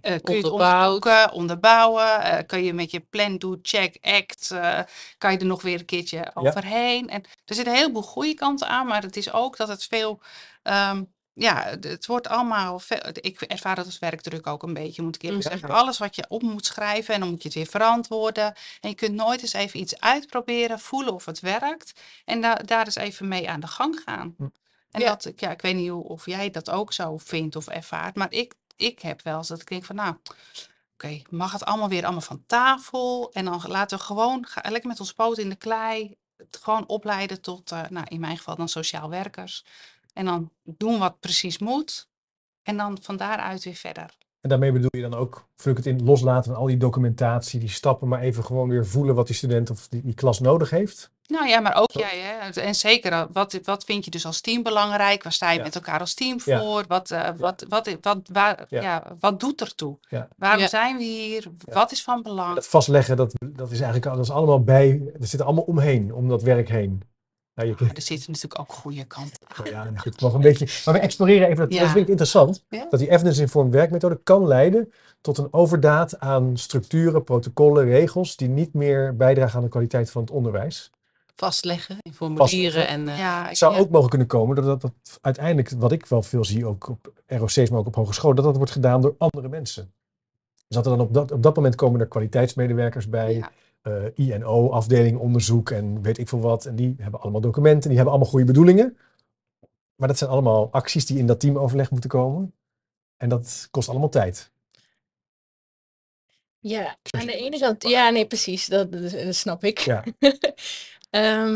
[0.00, 4.50] eh, kun je het onderzoeken, onderbouwen, eh, kun je met je plan, do, check, act,
[4.50, 4.78] eh,
[5.18, 7.08] kan je er nog weer een keertje overheen.
[7.08, 10.20] En er zitten een heleboel goede kanten aan, maar het is ook dat het veel,
[10.62, 11.04] ehm,
[11.34, 12.80] ja, het- wordt allemaal,
[13.12, 15.68] ik ervaar dat als werkdruk ook een beetje, moet ik eerlijk zeggen.
[15.70, 18.54] Alles wat je op moet schrijven en dan moet je het weer verantwoorden.
[18.80, 21.92] En je kunt nooit eens even iets uitproberen, voelen of het werkt.
[22.24, 24.34] En da daar eens even mee aan de gang gaan.
[24.36, 24.46] Hm.
[24.90, 25.06] En Ja.
[25.08, 28.32] dat, ja, ik weet niet hoe, of jij dat ook zo vindt of ervaart, maar
[28.32, 30.16] ik, ik heb wel eens dat ik denk van, nou,
[30.94, 33.30] oké, mag het allemaal weer allemaal van tafel?
[33.32, 36.86] En dan laten we gewoon ga, lekker met ons poot in de klei, het gewoon
[36.88, 39.64] opleiden tot, eh, nou, in mijn geval dan sociaal werkers.
[40.12, 42.08] En dan doen wat precies moet.
[42.62, 44.10] En dan van daaruit weer verder.
[44.40, 47.60] En daarmee bedoel je dan ook, vul ik het in, loslaten van al die documentatie,
[47.60, 50.70] die stappen, maar even gewoon weer voelen wat die student of die, die klas nodig
[50.70, 51.10] heeft.
[51.26, 51.98] Nou ja, maar ook Zo.
[51.98, 52.60] jij, hè?
[52.60, 55.22] En zeker, eh, wat, wat vind je dus als team belangrijk?
[55.22, 55.64] Waar sta je Ja.
[55.64, 56.60] met elkaar als team Ja.
[56.60, 56.84] voor?
[56.88, 58.80] Wat, eh, wat, wat, wat, waar, Ja.
[58.82, 59.16] ja.
[59.20, 59.98] wat doet ertoe?
[60.08, 60.28] Ja.
[60.36, 60.68] Waarom Ja.
[60.68, 61.42] zijn we hier?
[61.58, 61.72] Ja.
[61.74, 62.54] Wat is van belang?
[62.54, 66.28] Dat vastleggen, dat, dat is eigenlijk dat is allemaal bij, er zit allemaal omheen, om
[66.28, 67.02] dat werk heen.
[67.54, 69.64] Nou, je, Maar er zitten natuurlijk ook goede kanten aan.
[69.64, 70.68] Ja, goed, nog een beetje.
[70.84, 72.86] Maar we exploreren even, dat, vind ik interessant, Ja.
[72.90, 78.74] dat die evidence-informed werkmethode kan leiden tot een overdaad aan structuren, protocollen, regels, die niet
[78.74, 80.90] meer bijdragen aan de kwaliteit van het onderwijs.
[81.34, 83.80] Vastleggen in formulieren en eh, Ja, Het zou ja.
[83.80, 87.12] ook mogen kunnen komen dat, dat, dat uiteindelijk, wat ik wel veel zie, ook op
[87.26, 89.92] ROC's, maar ook op hogescholen, dat dat wordt gedaan door andere mensen.
[90.68, 93.44] Dus dat er dan op dat, op dat moment komen er kwaliteitsmedewerkers bij,
[93.82, 93.90] Ja.
[93.90, 96.66] eh, INO, afdeling onderzoek en weet ik veel wat.
[96.66, 98.96] En die hebben allemaal documenten, die hebben allemaal goede bedoelingen.
[99.96, 102.54] Maar dat zijn allemaal acties die in dat teamoverleg moeten komen.
[103.16, 104.50] En dat kost allemaal tijd.
[106.58, 108.88] Ja, aan de ene kant, ja, nee, precies, dat,
[109.30, 109.78] snap ik.
[109.78, 110.04] Ja.
[111.10, 111.54] Ehm,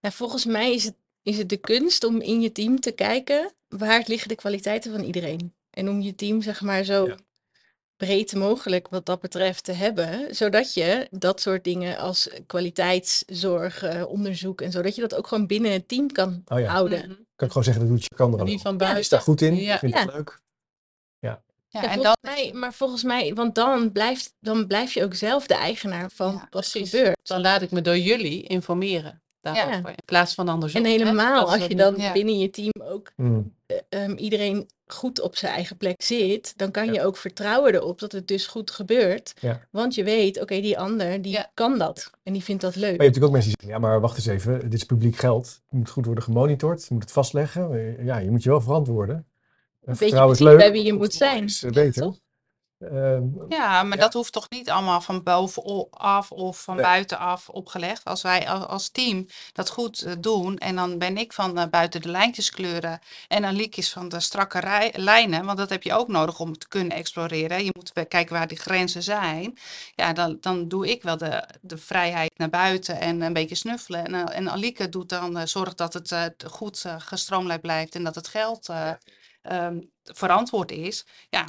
[0.00, 3.52] nou, volgens mij is het, is het de kunst om in je team te kijken
[3.68, 5.54] waar liggen de kwaliteiten van iedereen.
[5.70, 7.16] En om je team, zeg maar, zo Ja.
[7.98, 14.08] Breed mogelijk wat dat betreft te hebben, zodat je dat soort dingen als kwaliteitszorg, eh,
[14.08, 16.66] onderzoek en zo, dat je dat ook gewoon binnen het team kan Oh ja.
[16.70, 16.98] houden.
[16.98, 17.08] mhm.
[17.08, 18.60] Kan ik gewoon zeggen, dat doet je kan er wie al.
[18.60, 19.10] van Is buiten.
[19.10, 19.54] daar goed in?
[19.56, 19.78] Ja.
[19.78, 20.00] Vind Ja.
[20.00, 20.40] het leuk?
[21.18, 25.46] Ja, Ja, en mij, maar volgens mij, want dan blijft, dan blijf je ook zelf
[25.46, 26.90] de eigenaar van Ja, wat Precies.
[26.90, 27.16] gebeurt.
[27.22, 29.22] Dan laat ik me door jullie informeren
[29.54, 29.88] daarover.
[29.88, 30.84] In plaats van andersom.
[30.84, 32.12] En helemaal als je dan Ja.
[32.12, 33.54] binnen je team ook Hmm.
[33.66, 36.92] eh, ehm, iedereen goed op zijn eigen plek zit, dan kan Ja.
[36.92, 39.34] je ook vertrouwen erop dat het dus goed gebeurt.
[39.40, 39.60] Ja.
[39.70, 41.50] Want je weet, oké, die ander die Ja.
[41.54, 42.82] kan dat en die vindt dat leuk.
[42.82, 44.84] Maar je hebt natuurlijk ook mensen die zeggen, ja, maar wacht eens even, dit is
[44.84, 45.46] publiek geld.
[45.46, 47.96] Het moet goed worden gemonitord, je moet het vastleggen.
[48.04, 49.14] Ja, je moet je wel verantwoorden.
[49.16, 49.24] En
[49.80, 50.70] Weet je vertrouwen is precies leuk.
[50.72, 51.44] bij wie je moet zijn.
[51.44, 52.02] Is eh, beter.
[52.02, 52.18] toch?
[52.78, 54.02] Ehm, ja, maar Ja.
[54.02, 56.84] dat hoeft toch niet allemaal van bovenaf of van Nee.
[56.84, 58.04] buitenaf opgelegd.
[58.04, 61.66] Als wij al- als team dat goed eh, doen en dan ben ik van eh,
[61.70, 65.70] buiten de lijntjes kleuren en dan Liek is van de strakke rij- lijnen, want dat
[65.70, 67.64] heb je ook nodig om te kunnen exploreren.
[67.64, 69.58] Je moet kijken waar die grenzen zijn.
[69.94, 74.04] Ja, dan, dan doe ik wel de, de vrijheid naar buiten en een beetje snuffelen.
[74.06, 78.28] En, eh, en Alieke doet dan, zorgt dat het goed gestroomlijnd blijft en dat het
[78.28, 78.90] geld eh,
[79.42, 79.78] ehm,
[80.14, 81.06] verantwoord is.
[81.30, 81.48] Ja,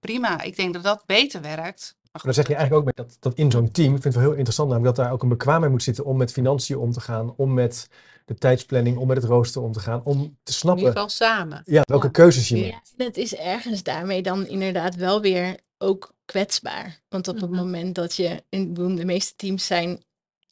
[0.00, 0.42] prima.
[0.42, 1.96] Ik denk dat dat beter werkt.
[2.12, 4.22] Maar dan zeg je eigenlijk ook dat, dat in zo'n team, ik vind het wel
[4.22, 7.00] heel interessant namelijk dat daar ook een bekwaamheid moet zitten om met financiën om te
[7.00, 7.88] gaan, om met
[8.24, 11.08] de tijdsplanning, om met het rooster om te gaan, om te In ieder snappen geval
[11.08, 11.62] samen.
[11.64, 12.12] ja, welke Ja.
[12.12, 12.70] keuzes je Ja.
[12.72, 12.92] maakt.
[12.96, 17.00] Het is ergens daarmee dan inderdaad wel weer ook kwetsbaar.
[17.08, 17.58] Want op het Mhm.
[17.58, 20.02] moment dat je, in de meeste teams zijn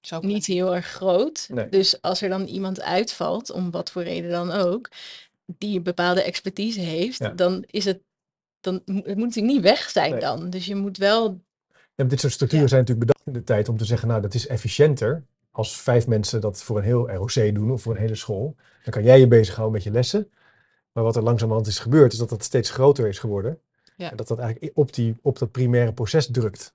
[0.00, 1.46] Zo niet heel erg groot.
[1.52, 1.68] Nee.
[1.68, 4.88] Dus als er dan iemand uitvalt, om wat voor reden dan ook,
[5.46, 7.28] die een bepaalde expertise heeft, Ja.
[7.30, 8.00] dan is het,
[8.60, 10.20] dan, het moet natuurlijk niet weg zijn Nee.
[10.20, 10.50] dan.
[10.50, 11.40] Dus je moet wel,
[11.94, 12.70] Ja, dit soort structuren Ja.
[12.70, 16.06] zijn natuurlijk bedacht in de tijd om te zeggen, nou, dat is efficiënter als vijf
[16.06, 18.54] mensen dat voor een heel ROC doen of voor een hele school.
[18.84, 20.30] Dan kan jij je bezighouden met je lessen.
[20.92, 23.60] Maar wat er langzamerhand is gebeurd, is dat dat steeds groter is geworden.
[23.96, 26.74] En dat dat eigenlijk op, die, op dat primaire proces drukt.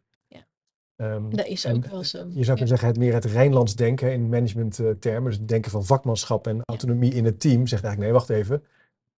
[1.02, 2.18] Ehm, dat is ook wel zo.
[2.18, 5.24] Je zou kunnen zeggen, het meer het Rijnlands denken in managementtermen.
[5.30, 7.68] Dus het denken van vakmanschap en autonomie in het team.
[7.68, 8.64] Zegt eigenlijk, nee, wacht even.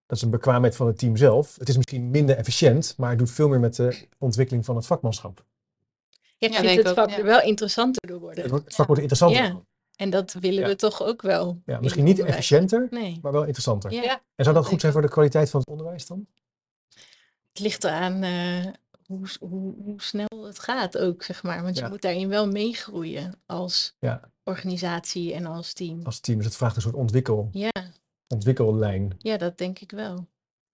[0.06, 1.56] Dat is een bekwaamheid van het team zelf.
[1.58, 4.86] Het is misschien minder efficiënt, maar het doet veel meer met de ontwikkeling van het
[4.86, 5.44] vakmanschap.
[6.38, 7.16] Ja, ik Ja, vind denk het ook, vak ja.
[7.18, 8.50] er wel interessanter door worden.
[8.54, 9.42] Het, vak wordt interessanter.
[9.44, 9.60] Ja.
[9.96, 10.66] En dat willen Ja.
[10.68, 11.60] we toch ook wel.
[11.66, 12.36] Ja, misschien niet onderwijs.
[12.38, 13.18] efficiënter, Nee.
[13.22, 13.92] maar wel interessanter.
[13.92, 16.26] En zou dat dat goed zijn voor de kwaliteit van het onderwijs dan?
[17.52, 18.72] Het ligt eraan eh,
[19.06, 21.62] hoe, hoe, hoe snel het gaat ook, zeg maar.
[21.62, 21.84] Want Ja.
[21.84, 24.20] je moet daarin wel meegroeien als Ja.
[24.44, 26.00] organisatie en als team.
[26.04, 27.70] Als team, dus het vraagt een soort ontwikkel, Ja,
[28.28, 29.16] ontwikkellijn.
[29.18, 30.26] ja, dat denk ik wel.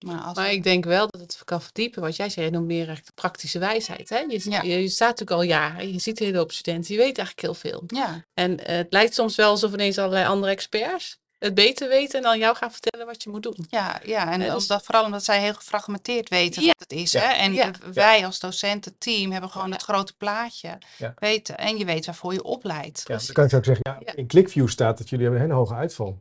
[0.06, 2.02] Maar als Maar ik denk wel dat het kan verdiepen.
[2.02, 4.08] Wat jij zei, je noemt meer echt de praktische wijsheid.
[4.08, 4.18] Hè?
[4.18, 4.62] Je, Ja.
[4.62, 5.92] je, je staat natuurlijk al jaren.
[5.92, 6.92] Je ziet een hele hoop studenten.
[6.94, 7.82] Je weet eigenlijk heel veel.
[7.86, 12.16] ja, En eh, het lijkt soms wel alsof ineens allerlei andere experts het beter weten
[12.18, 13.56] en dan jou gaan vertellen wat je moet doen.
[13.68, 16.68] ja, ja, en Ja, dus- omdat, vooral omdat zij heel gefragmenteerd weten Ja.
[16.68, 17.12] wat het is.
[17.12, 17.20] Ja.
[17.20, 17.32] Hè?
[17.34, 17.70] En Ja.
[17.92, 19.72] wij als docententeam hebben gewoon Ja.
[19.72, 21.14] het grote plaatje Ja.
[21.18, 21.58] weten.
[21.58, 23.02] En je weet waarvoor je opleidt.
[23.06, 24.14] Ja, dan kan ik ook zeggen, ja, Ja.
[24.14, 26.18] in ClickView staat dat jullie hebben een hele hoge uitval.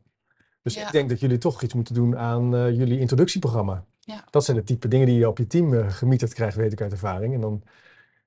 [0.64, 0.86] Dus Ja.
[0.86, 3.86] ik denk dat jullie toch iets moeten doen aan eh, jullie introductieprogramma.
[4.00, 4.24] Ja.
[4.30, 6.82] Dat zijn de type dingen die je op je team eh, gemieterd krijgt, weet ik
[6.82, 7.34] uit ervaring.
[7.34, 7.64] En dan,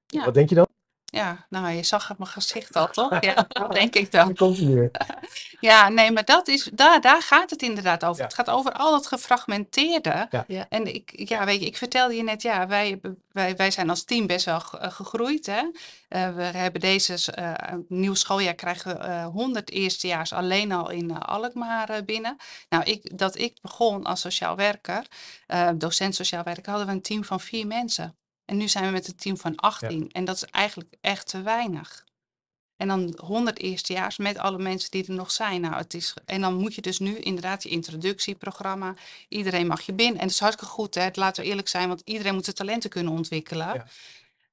[0.06, 0.24] Ja.
[0.24, 0.66] wat denk je dan?
[1.14, 3.20] Ja, nou, je zag het mijn gezicht al, toch?
[3.20, 4.26] Ja, dat denk ik dan.
[4.26, 4.90] Dan komt hij weer.
[5.60, 8.18] Ja, nee, maar dat is, daar, daar gaat het inderdaad over.
[8.18, 8.24] Ja.
[8.24, 10.26] Het gaat over al het gefragmenteerde.
[10.30, 10.44] Ja.
[10.46, 10.66] Ja.
[10.68, 13.00] En ik, ja, weet je, ik vertelde je net, ja, wij,
[13.32, 15.46] wij, wij zijn als team best wel eh, gegroeid.
[15.46, 15.62] Hè?
[16.08, 21.18] Eh, we hebben deze eh, nieuw schooljaar krijgen we eh 100 eerstejaars alleen al in
[21.18, 22.36] Alkmaar binnen.
[22.68, 25.06] Nou, ik, dat ik begon als sociaal werker,
[25.46, 28.16] eh, docent sociaal werker, hadden we een team van vier mensen.
[28.44, 30.10] En nu zijn we met een team van 18.
[30.12, 32.04] En dat is eigenlijk echt te weinig.
[32.76, 35.60] En dan 100 eerstejaars met alle mensen die er nog zijn.
[35.60, 38.94] Nou, het is, en dan moet je dus nu inderdaad je introductieprogramma.
[39.28, 40.14] Iedereen mag je binnen.
[40.20, 41.08] En dat is hartstikke goed, hè?
[41.12, 43.66] laten we eerlijk zijn, want iedereen moet zijn talenten kunnen ontwikkelen.
[43.74, 43.86] Ja.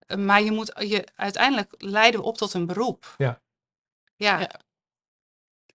[0.07, 3.15] Eh, Maar je moet, je, uiteindelijk leiden we op tot een beroep.
[3.17, 3.41] Ja.
[4.15, 4.39] Ja.
[4.39, 4.59] Ja.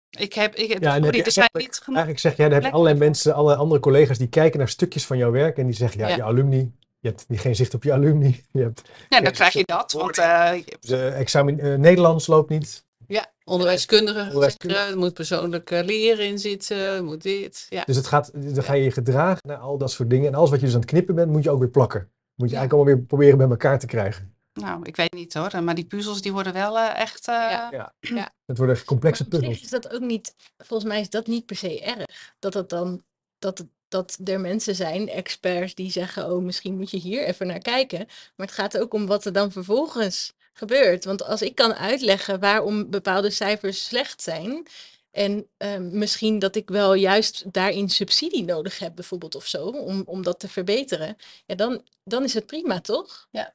[0.09, 1.99] Ik heb, ik, Ja, heb sorry, er zijn eigenlijk- niet genoeg.
[1.99, 5.05] Eigenlijk zeg jij, dan heb je allerlei mensen, alle andere collega's die kijken naar stukjes
[5.05, 6.15] van jouw werk en die zeggen, ja, Ja.
[6.15, 6.71] je alumni,
[7.03, 8.43] je hebt niet- geen zicht op je alumni.
[8.51, 9.91] Je hebt Ja, dan Ja, krijg je dat.
[9.91, 12.85] Want eh, de examen, eh, Nederlands loopt niet.
[13.07, 14.79] Ja, onderwijskundige Onderwijskundige.
[14.79, 17.65] zeggen, er moet persoonlijk eh, leren in zitten, er moet dit.
[17.69, 17.83] Ja.
[17.85, 20.27] Dus het gaat, dan ga je je gedragen naar al dat soort dingen.
[20.27, 21.99] En alles wat je dus aan het knippen bent, moet je ook weer plakken.
[22.35, 22.59] Moet je Ja.
[22.61, 24.31] eigenlijk allemaal weer proberen bij elkaar te krijgen.
[24.53, 25.63] nou, ik weet niet hoor.
[25.63, 27.27] Maar die puzzels die worden wel eh, echt...
[27.27, 27.67] eh,
[27.99, 28.31] Ja.
[28.45, 29.61] Het worden echt complexe puzzels.
[29.61, 32.33] is dat ook niet, volgens mij is dat niet per se erg.
[32.39, 33.01] Dat het dan,
[33.43, 37.59] dat, dat er mensen zijn, experts, die zeggen, oh, misschien moet je hier even naar
[37.59, 38.05] kijken.
[38.35, 41.05] Maar het gaat ook om wat er dan vervolgens gebeurt.
[41.05, 44.67] Want als ik kan uitleggen waarom bepaalde cijfers slecht zijn.
[45.11, 50.03] En ehm, misschien dat ik wel juist daarin subsidie nodig heb, bijvoorbeeld of zo, om,
[50.05, 51.15] om dat te verbeteren.
[51.45, 53.27] Ja, dan, dan is het prima, toch?
[53.31, 53.53] Ja.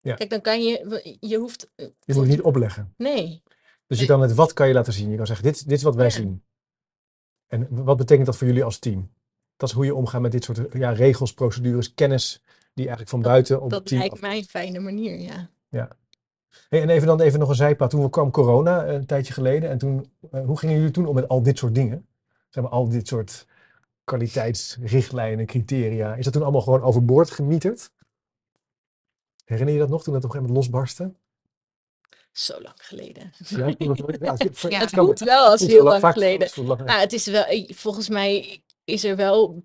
[0.00, 0.14] Ja.
[0.14, 1.60] Kijk, dan kan je, je hoeft.
[1.76, 2.94] Je eh, moet het volgens- niet opleggen.
[2.96, 3.42] Nee.
[3.86, 5.10] Dus je kan het wat kan je laten zien.
[5.10, 6.10] Je kan zeggen, dit, dit is wat wij Ja.
[6.10, 6.44] zien.
[7.46, 9.14] En wat betekent dat voor jullie als team?
[9.56, 12.42] Dat is hoe je omgaat met dit soort ja, regels, procedures, kennis
[12.74, 15.48] die eigenlijk van buiten op het Dat team lijkt mij een fijne manier, ja.
[16.68, 17.90] Hey, en even dan even nog een zijpad.
[17.90, 19.70] Toen kwam corona eh, een tijdje geleden.
[19.70, 22.06] En toen, eh, hoe gingen jullie toen om met al dit soort dingen?
[22.50, 23.46] Zeg maar, al dit soort
[24.04, 26.14] kwaliteitsrichtlijnen, criteria.
[26.14, 27.90] Is dat toen allemaal gewoon overboord gemieterd?
[29.44, 31.12] Herinner je dat nog, toen dat op een gegeven moment losbarstte?
[32.32, 33.32] Zo lang geleden.
[33.48, 36.48] Ja, ja, het- Ja, voelt wel als heel wel lang geleden.
[36.86, 39.64] Nou, het is wel, eh, volgens mij is er wel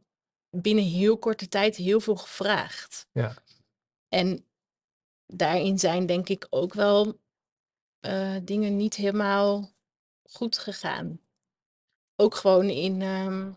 [0.49, 3.07] binnen heel korte tijd heel veel gevraagd.
[3.11, 3.33] Ja.
[4.07, 4.45] En
[5.25, 7.19] daarin zijn denk ik ook wel
[7.99, 9.71] eh, dingen niet helemaal
[10.23, 11.19] goed gegaan.
[12.15, 13.51] Ook gewoon in, ehm,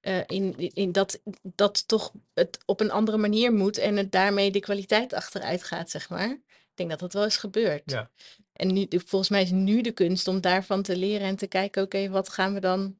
[0.00, 4.50] eh, in, in, dat, dat toch het op een andere manier moet en het daarmee
[4.50, 6.30] de kwaliteit achteruit gaat, zeg maar.
[6.30, 7.90] Ik denk dat dat wel is gebeurd.
[7.90, 8.10] Ja.
[8.52, 11.82] En nu, volgens mij is nu de kunst om daarvan te leren en te kijken,
[11.82, 12.98] oké, wat gaan we dan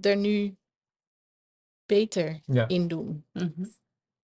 [0.00, 0.56] er nu
[1.88, 2.68] beter Ja.
[2.68, 3.24] in doen?
[3.32, 3.64] Mhm.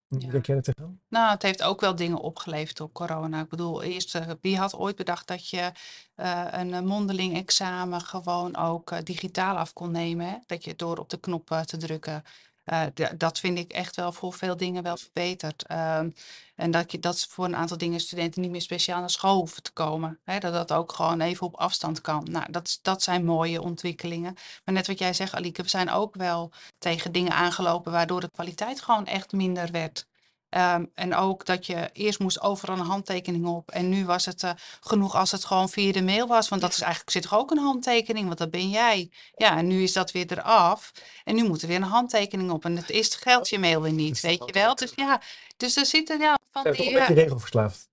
[0.08, 0.30] Ja.
[0.30, 1.00] Denk jij dat tegenaan?
[1.08, 3.40] Nou, het heeft ook wel dingen opgeleverd door corona.
[3.40, 5.72] Ik bedoel, eerst, eh, wie had ooit bedacht dat je
[6.14, 10.26] eh, een eh, mondeling examen gewoon ook digitaal af kon nemen?
[10.26, 10.36] Hè?
[10.46, 12.22] Dat je door op de knop te drukken
[12.64, 12.82] Eh,
[13.16, 15.66] dat vind ik echt wel voor veel dingen wel verbeterd.
[15.66, 16.10] Ehm,
[16.54, 19.62] en dat, je, dat voor een aantal dingen studenten niet meer speciaal naar school hoeven
[19.62, 20.18] te komen.
[20.24, 22.26] Dat dat ook gewoon even op afstand kan.
[22.30, 24.34] Nou, dat, dat zijn mooie ontwikkelingen.
[24.64, 28.30] Maar net wat jij zegt, Alieke, we zijn ook wel tegen dingen aangelopen waardoor de
[28.30, 30.06] kwaliteit gewoon echt minder werd.
[30.54, 33.70] Ehm, en ook dat je eerst moest overal een handtekening op.
[33.70, 36.48] En nu was het eh, genoeg als het gewoon via de mail was.
[36.48, 39.10] Want dat is eigenlijk zit toch ook een handtekening, want dat ben jij.
[39.36, 40.92] Ja, en nu is dat weer eraf.
[41.24, 42.64] En nu moet er weer een handtekening op.
[42.64, 44.74] En het is geldt je mail weer niet, weet je wel.
[44.74, 45.20] Dus ja,
[45.56, 46.70] dus er zitten ja, van die...
[46.70, 47.88] een beetje ja, regelverslaafd?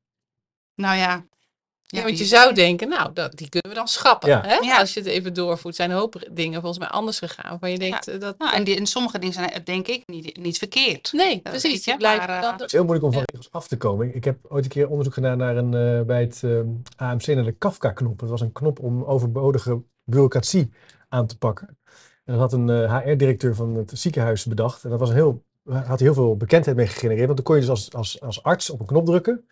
[0.76, 1.26] nou ja.
[1.92, 4.30] Ja, want je zou denken, nou, dat, die kunnen we dan schrappen.
[4.30, 4.42] Ja.
[4.46, 4.56] Hè?
[4.56, 4.80] Ja.
[4.80, 7.50] Als je het even doorvoert, zijn een hoop dingen volgens mij anders gegaan.
[7.50, 8.38] Waarvan je denkt, eh, dat...
[8.38, 11.12] Nou, en, die, en sommige dingen zijn eh, denk ik niet, niet verkeerd.
[11.14, 11.86] nee, precies.
[11.86, 14.16] je, maar, eh, dan Het is heel moeilijk om van regels af te komen.
[14.16, 16.60] Ik heb ooit een keer onderzoek gedaan naar een, eh, bij het eh,
[16.96, 18.20] AMC naar de Kafka-knop.
[18.20, 20.72] Dat was een knop om overbodige bureaucratie
[21.10, 21.78] aan te pakken.
[22.26, 24.84] En dat had een HR-directeur van het ziekenhuis bedacht.
[24.84, 27.26] En dat was een heel, had heel veel bekendheid mee gegenereerd.
[27.26, 29.46] Want dan kon je dus als, als, als arts op een knop drukken.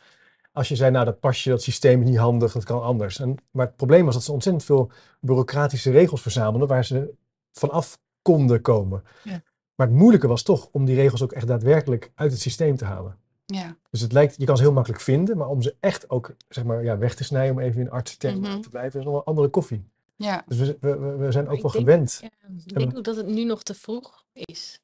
[0.52, 3.20] Als je zei, nou dat pasje, dat systeem is niet handig, dat kan anders.
[3.20, 7.14] En, maar het probleem was dat ze ontzettend veel bureaucratische regels verzamelden waar ze
[7.52, 9.04] vanaf konden komen.
[9.24, 9.42] Ja.
[9.76, 12.86] Maar het moeilijke was toch om die regels ook echt daadwerkelijk uit het systeem te
[12.86, 13.18] halen.
[13.46, 16.36] Ja, Dus het lijkt, je kan ze heel makkelijk vinden, maar om ze echt ook
[16.50, 18.62] zeg maar, ja, weg te snijden, om even in artstermen Mhm.
[18.62, 19.84] te blijven, is nog wel een andere koffie.
[20.16, 20.44] ja.
[20.48, 22.18] Dus we, we, we- zijn ook wel denk- gewend.
[22.22, 22.30] Ja,
[22.66, 24.80] ik denk ook dat het nu nog te vroeg is.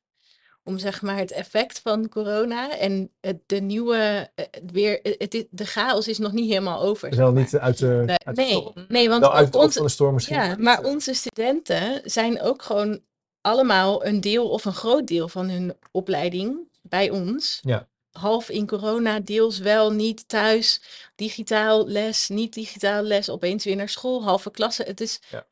[0.67, 5.45] Om zeg maar het effect van corona en het, de nieuwe, eh, weer, eh, het,
[5.49, 7.10] de chaos is nog niet helemaal over.
[7.10, 7.41] We zeg zijn al maar.
[7.43, 8.86] niet uit de, Nee, uit de Nee, storm.
[8.88, 10.36] nee, want Wel uit onze, de storm misschien.
[10.36, 13.01] ja, maar onze studenten zijn ook gewoon
[13.41, 17.60] allemaal een deel of een groot deel van hun opleiding bij ons.
[17.62, 17.88] Ja.
[18.12, 20.82] Half in corona, deels wel, niet thuis,
[21.15, 24.84] digitaal les, niet digitaal les, opeens weer naar school, halve klasse.
[24.84, 25.45] Het is, Ja.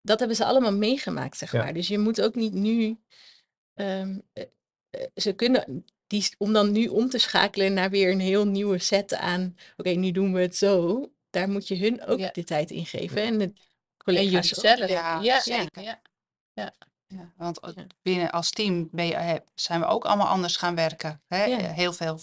[0.00, 1.62] Dat hebben ze allemaal meegemaakt, zeg Ja.
[1.62, 1.74] maar.
[1.74, 2.98] Dus je moet ook niet nu,
[3.74, 4.48] ehm, eh, eh,
[5.14, 9.14] ze kunnen, die, om dan nu om te schakelen naar weer een heel nieuwe set
[9.14, 11.04] aan, oké, nu doen we het zo.
[11.30, 12.30] Daar moet je hun ook Ja.
[12.32, 13.22] de tijd in geven.
[13.22, 13.54] En de En
[13.96, 14.88] collega's zelf.
[14.88, 15.82] Ja, ja, zeker.
[15.82, 16.00] Ja.
[16.52, 16.74] Ja,
[17.36, 17.86] want eh, Ja.
[18.02, 21.20] binnen als team ben je, eh, zijn we ook allemaal anders gaan werken.
[21.28, 21.44] Hè?
[21.44, 21.58] Ja.
[21.58, 22.20] Eh, Heel veel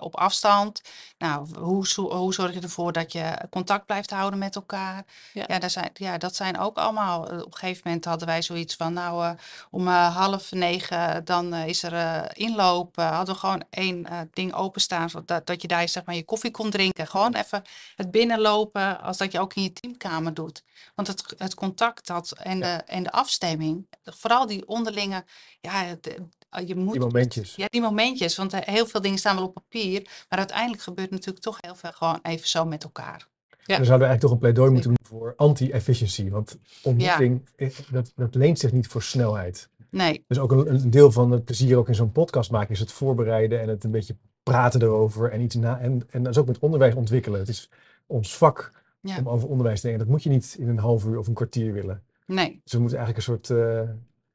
[0.00, 0.82] op afstand.
[1.18, 5.04] Nou, hoe, hoe zorg je ervoor dat je contact blijft houden met elkaar?
[5.32, 5.44] Ja.
[5.46, 7.22] Ja, daar zijn, ja dat zijn ook allemaal.
[7.22, 9.36] Op een gegeven moment hadden wij zoiets van, nou,
[9.70, 12.96] om half negen dan is er inloop.
[12.96, 16.70] hadden we gewoon één ding openstaan, zodat dat je daar zeg maar je koffie kon
[16.70, 17.06] drinken.
[17.06, 17.62] Gewoon even
[17.96, 20.64] het binnenlopen, als dat je ook in je teamkamer doet.
[20.94, 25.24] Want het, het contact dat en, de, en de afstemming, vooral die onderlinge,
[25.60, 26.92] ja, eh, je moet.
[26.92, 27.54] Die momentjes.
[27.54, 31.10] Ja, die momentjes, want eh, heel veel dingen staan wel op papier, maar uiteindelijk gebeurt
[31.10, 33.28] natuurlijk toch heel veel gewoon even zo met elkaar.
[33.66, 33.76] Ja.
[33.76, 36.30] Dan zouden we eigenlijk toch een pleidooi moeten doen voor anti-efficiency.
[36.30, 39.68] Want ontmoeting, eh, dat, dat leent zich niet voor snelheid.
[39.90, 42.80] Nee, Dus ook een, een deel van het plezier ook in zo'n podcast maken is
[42.80, 45.78] het voorbereiden en het een beetje praten erover en iets na.
[45.78, 47.38] En, en dat is ook met onderwijs ontwikkelen.
[47.40, 47.70] Het is
[48.06, 49.18] ons vak Ja.
[49.18, 50.04] om over onderwijs te denken.
[50.04, 52.02] Dat moet je niet in een half uur of een kwartier willen.
[52.26, 52.60] Nee.
[52.64, 53.88] Dus we moeten eigenlijk een soort eh,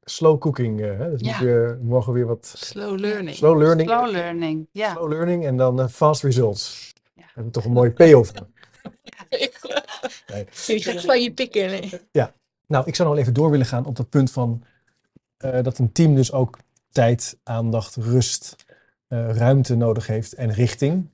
[0.04, 0.82] slow cooking.
[0.82, 1.10] eh, hè?
[1.17, 1.78] Dus Ja.
[1.82, 3.36] morgen weer wat Slow learning.
[3.36, 3.89] slow learning.
[3.89, 4.91] Slow learning, ja.
[4.91, 6.93] Slow learning en dan eh, fast results.
[7.13, 7.21] Ja.
[7.23, 8.32] We hebben toch een mooie payoff.
[10.28, 10.45] Nee.
[10.65, 11.69] Je gaat van je pikken.
[11.69, 11.91] nee.
[12.67, 14.63] Nou, ik zou nog wel even door willen gaan op dat punt van
[15.38, 16.58] eh, dat een team dus ook
[16.91, 18.56] tijd, aandacht, rust,
[19.08, 21.10] eh, ruimte nodig heeft en richting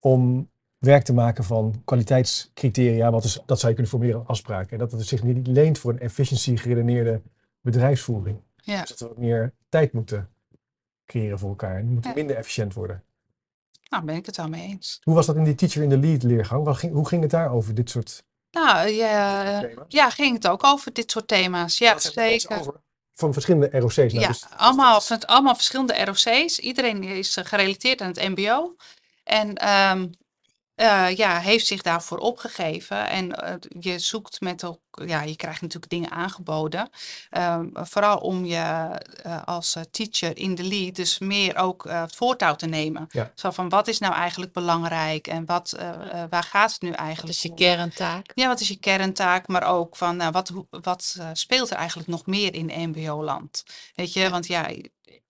[0.00, 0.50] om
[0.82, 3.10] werk te maken van kwaliteitscriteria.
[3.10, 4.70] Wat is, dat zou je kunnen formuleren als afspraken.
[4.72, 7.20] En dat het zich niet leent voor een efficiency geredeneerde
[7.60, 8.40] bedrijfsvoering.
[8.56, 8.80] Ja.
[8.80, 10.28] Dus dat we wat meer tijd moeten
[11.06, 11.76] creëren voor elkaar.
[11.76, 12.16] En moeten Ja.
[12.16, 13.02] minder efficiënt worden.
[13.88, 15.00] Nou, ben ik het wel mee eens.
[15.02, 16.64] Hoe was dat in die teacher in the lead leergang?
[16.64, 20.64] Wat ging, hoe ging het daar over, dit soort Nou, ja, ja, ging het ook
[20.64, 21.78] over dit soort thema's.
[21.78, 22.58] Ja, zeker.
[22.58, 22.80] over?
[23.14, 23.96] Van verschillende ROC's.
[23.96, 26.58] Nou, ja, dus- allemaal, allemaal verschillende ROC's.
[26.58, 28.76] Iedereen is eh, gerelateerd aan het MBO.
[29.24, 30.08] En ehm,
[30.82, 33.08] eh, ja, heeft zich daarvoor opgegeven.
[33.08, 36.90] En eh, je zoekt met elk, ja, je krijgt natuurlijk dingen aangeboden.
[37.30, 38.56] Ehm, vooral om je
[39.22, 43.06] eh, als teacher in de lead, dus meer ook eh, het voortouw te nemen.
[43.10, 43.32] Ja.
[43.34, 45.76] Zo van wat is nou eigenlijk belangrijk en wat,
[46.30, 47.54] waar gaat het nu Dat eigenlijk is je om?
[47.56, 48.32] kerntaak.
[48.34, 51.76] Ja, wat is je kerntaak, maar ook van nou, wat, hoe- wat eh, speelt er
[51.76, 53.64] eigenlijk nog meer in MBO-land?
[53.94, 54.68] Weet je, want ja,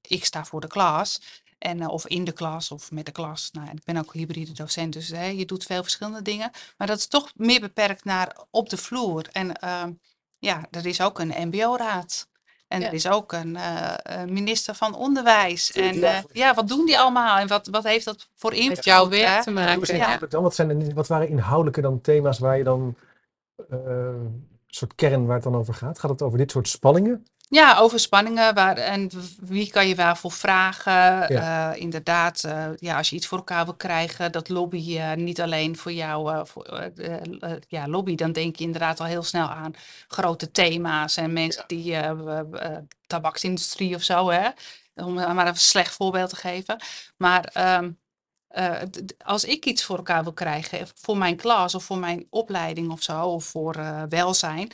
[0.03, 1.21] ik sta voor de klas.
[1.63, 3.51] En, eh, of in de klas of met de klas.
[3.53, 6.51] Nou, ik ben ook hybride docent, dus hè, je doet veel verschillende dingen.
[6.77, 9.29] Maar dat is toch meer beperkt naar op de vloer.
[9.33, 9.93] En ehm,
[10.39, 12.31] ja, er is ook een MBO-raad.
[12.69, 12.87] En Ja.
[12.87, 15.73] er is ook een eh, eh, minister van Onderwijs.
[15.73, 17.39] En eh, ja, wat doen die allemaal?
[17.39, 18.77] En wat, wat heeft dat voor invloed?
[18.77, 19.11] Met jouw hè?
[19.11, 19.97] werk te maken.
[19.97, 20.19] Ja.
[20.29, 20.43] dan.
[20.43, 22.97] Wat, zijn, wat waren inhoudelijke dan thema's waar je dan
[23.71, 25.99] eh, een soort kern waar het dan over gaat?
[25.99, 27.27] Gaat het over dit soort spanningen?
[27.53, 29.11] Ja, over spanningen waar, en
[29.41, 31.35] wie kan je waarvoor vragen.
[31.35, 35.41] Eh, inderdaad, eh, ja, als je iets voor elkaar wil krijgen, dat lobby eh, niet
[35.41, 36.91] alleen voor jou, voor,
[37.69, 39.73] ja, lobby, dan denk je inderdaad al heel snel aan
[40.09, 44.49] grote thema's en mensen die w- eh, tabaksindustrie of zo, hè,
[44.95, 46.77] om maar even een slecht voorbeeld te geven.
[47.17, 47.91] Maar ehm,
[48.53, 48.75] eh,
[49.25, 52.91] als ik iets voor elkaar wil krijgen, eh, voor mijn klas of voor mijn opleiding
[52.91, 54.71] of zo, of voor eh, welzijn,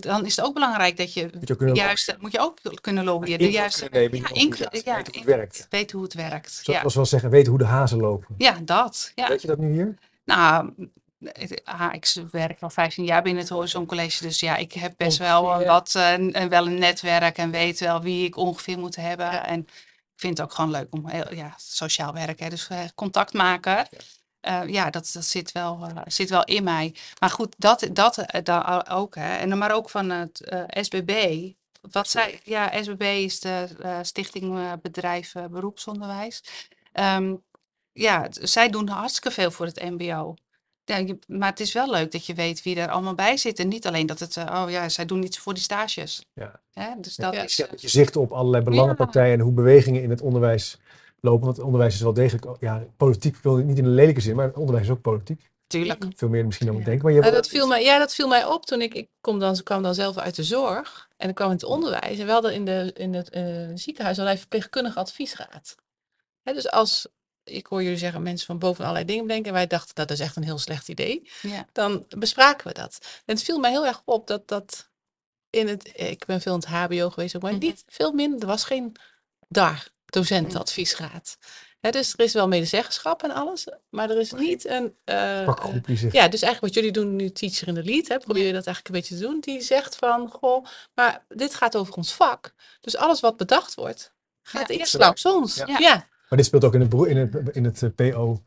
[0.00, 3.38] dan is het ook belangrijk dat je Moet je juist, moet je ook kunnen lobbyen.
[3.38, 5.66] De juiste, nemen ja, ja, weten hoe het werkt.
[5.70, 6.60] Weten hoe het werkt.
[6.62, 6.78] Ja.
[6.78, 8.34] Zoals we wel zeggen, weten hoe de hazen lopen.
[8.38, 9.12] ja, dat.
[9.14, 9.28] Ja.
[9.28, 9.94] Weet je dat nu hier?
[10.24, 10.70] Nou,
[11.64, 15.18] ah, ik werk al 15 jaar binnen het Horizon College, dus ja, ik heb best
[15.18, 15.66] wel Ongeveer.
[15.66, 19.44] wat, en wel een netwerk en weet wel wie ik ongeveer moet hebben.
[19.44, 19.68] En ik
[20.20, 23.88] vind het ook gewoon leuk om heel, ja, sociaal werk, hè, dus eh, contact maken.
[24.40, 26.94] Eh, ja, dat, dat zit, wel, eh, zit wel in mij.
[27.18, 29.14] Maar goed, dat, dat eh, ook.
[29.14, 29.36] Hè.
[29.36, 31.52] En dan maar ook van het eh, SBB.
[31.80, 36.42] Wat zij, ja, SBB is de eh, Stichting eh, Bedrijf eh, Beroepsonderwijs.
[36.92, 37.34] Ehm,
[37.92, 40.34] ja, zij doen hartstikke veel voor het MBO.
[40.90, 43.58] Ja, je- maar het is wel leuk dat je weet wie er allemaal bij zit.
[43.58, 46.26] En niet alleen dat het, eh, oh ja, zij doen iets voor die stages.
[46.34, 46.60] Ja.
[46.72, 46.88] Hè?
[47.00, 47.42] Dus dat Ja.
[47.42, 47.56] is.
[47.56, 50.78] Ja, dat je zicht op allerlei belangenpartijen en hoe bewegingen in het onderwijs
[51.20, 51.44] lopen.
[51.44, 54.36] Want het onderwijs is wel degelijk, ja, politiek, ik wil niet in een lelijke zin,
[54.36, 55.48] maar het onderwijs is ook politiek.
[55.62, 56.04] Natuurlijk.
[56.16, 56.88] Veel meer misschien dan we Ja.
[56.88, 57.04] denken.
[57.04, 59.38] Maar je Nou, dat viel mij, ja, dat viel mij op toen ik, ik kom
[59.38, 62.18] dan, kwam dan zelf uit de zorg en ik kwam in het onderwijs.
[62.18, 63.42] En we hadden in, de, in het eh,
[63.74, 65.74] ziekenhuis allerlei verpleegkundige adviesraad.
[66.42, 67.08] Hè, dus als,
[67.50, 69.48] ik hoor jullie zeggen, mensen van boven allerlei dingen bedenken.
[69.48, 71.30] En wij dachten, dat is echt een heel slecht idee.
[71.42, 71.66] Ja.
[71.72, 72.98] Dan bespraken we dat.
[73.24, 74.88] En het viel mij heel erg op dat dat
[75.50, 77.60] in het, ik ben veel in het hbo geweest ook, maar Mhm.
[77.60, 78.40] niet veel minder.
[78.40, 78.96] Er was geen
[79.48, 81.38] daar docentenadviesraad.
[81.80, 84.94] Dus er is wel medezeggenschap en alles, maar er is niet een...
[85.04, 88.52] zegt, ja, dus eigenlijk wat jullie doen nu, Teacher in the Lead, hè, probeer je
[88.52, 89.40] dat eigenlijk een beetje te doen.
[89.40, 92.54] Die zegt van, goh, maar dit gaat over ons vak.
[92.80, 94.74] Dus alles wat bedacht wordt, gaat Ja.
[94.74, 95.54] eerst langs ons.
[95.56, 95.78] Ja.
[95.78, 96.08] Ja.
[96.30, 96.36] Ja.
[96.36, 98.42] maar dit speelt ook in het, in het, in het PO.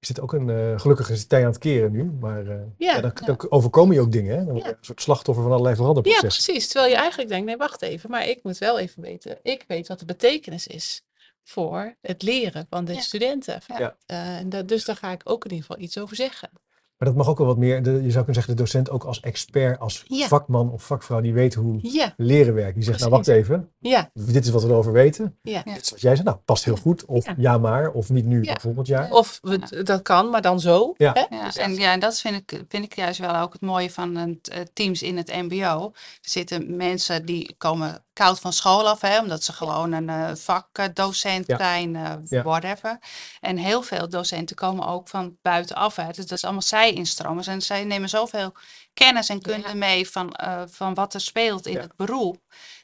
[0.00, 2.56] Is dit ook een, eh gelukkig is het tij aan het keren nu, maar eh,
[2.76, 3.00] ja, Ja.
[3.00, 4.38] dan, dan overkomen je ook dingen.
[4.38, 4.44] Hè?
[4.44, 4.66] Dan Ja.
[4.68, 6.44] een soort slachtoffer van allerlei Ja, veranderprocessen.
[6.44, 6.68] precies.
[6.68, 9.38] Terwijl je eigenlijk denkt, nee, wacht even, maar ik moet wel even weten.
[9.42, 11.02] Ik weet wat de betekenis is
[11.44, 13.00] voor het leren van de Ja.
[13.00, 13.60] studenten.
[13.78, 13.96] Ja.
[14.06, 16.50] Eh, en dat, dus daar ga ik ook in ieder geval iets over zeggen.
[16.98, 19.04] Maar dat mag ook wel wat meer, de, je zou kunnen zeggen, de docent ook
[19.04, 20.26] als expert, als Ja.
[20.26, 22.74] vakman of vakvrouw die weet hoe Ja, leren werkt.
[22.74, 25.38] Die zegt, nou wacht even, ja, dit is wat we erover weten.
[25.42, 25.62] ja.
[25.62, 27.04] Dit is wat jij zegt, nou past heel goed.
[27.04, 27.58] Of ja, Ja.
[27.58, 28.50] maar, of niet nu, Ja.
[28.50, 29.10] maar volgend jaar.
[29.10, 30.94] Of we, dat kan, maar dan zo.
[30.96, 31.12] Ja.
[31.28, 31.44] Hè?
[31.44, 33.90] Dus en, dat- ja, en dat vind ik, vind ik juist wel ook het mooie
[33.90, 35.84] van het, eh, teams in het MBO.
[35.94, 40.30] Er zitten mensen die komen koud van school af, hè, omdat ze gewoon een eh,
[40.34, 42.98] vakdocent zijn, eh, whatever.
[43.40, 45.96] En heel veel docenten komen ook van buitenaf.
[45.96, 46.06] Hè.
[46.06, 47.46] Dus dat is allemaal zij-instromers.
[47.46, 48.52] En zij nemen zoveel
[48.94, 51.80] kennis en kunde mee van, eh, van wat er speelt in Ja.
[51.80, 52.36] het beroep.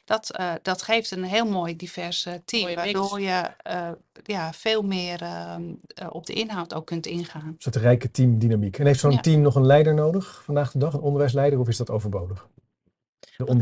[0.05, 2.91] Dat, eh, dat geeft een heel mooi divers team, Mooie mix.
[2.91, 3.89] waardoor je eh,
[4.23, 7.45] ja, veel meer ehm, eh, op de inhoud ook kunt ingaan.
[7.47, 8.79] Een soort rijke teamdynamiek.
[8.79, 9.19] En heeft zo'n Ja.
[9.19, 10.93] team nog een leider nodig vandaag de dag?
[10.93, 12.47] Een onderwijsleider of is dat overbodig?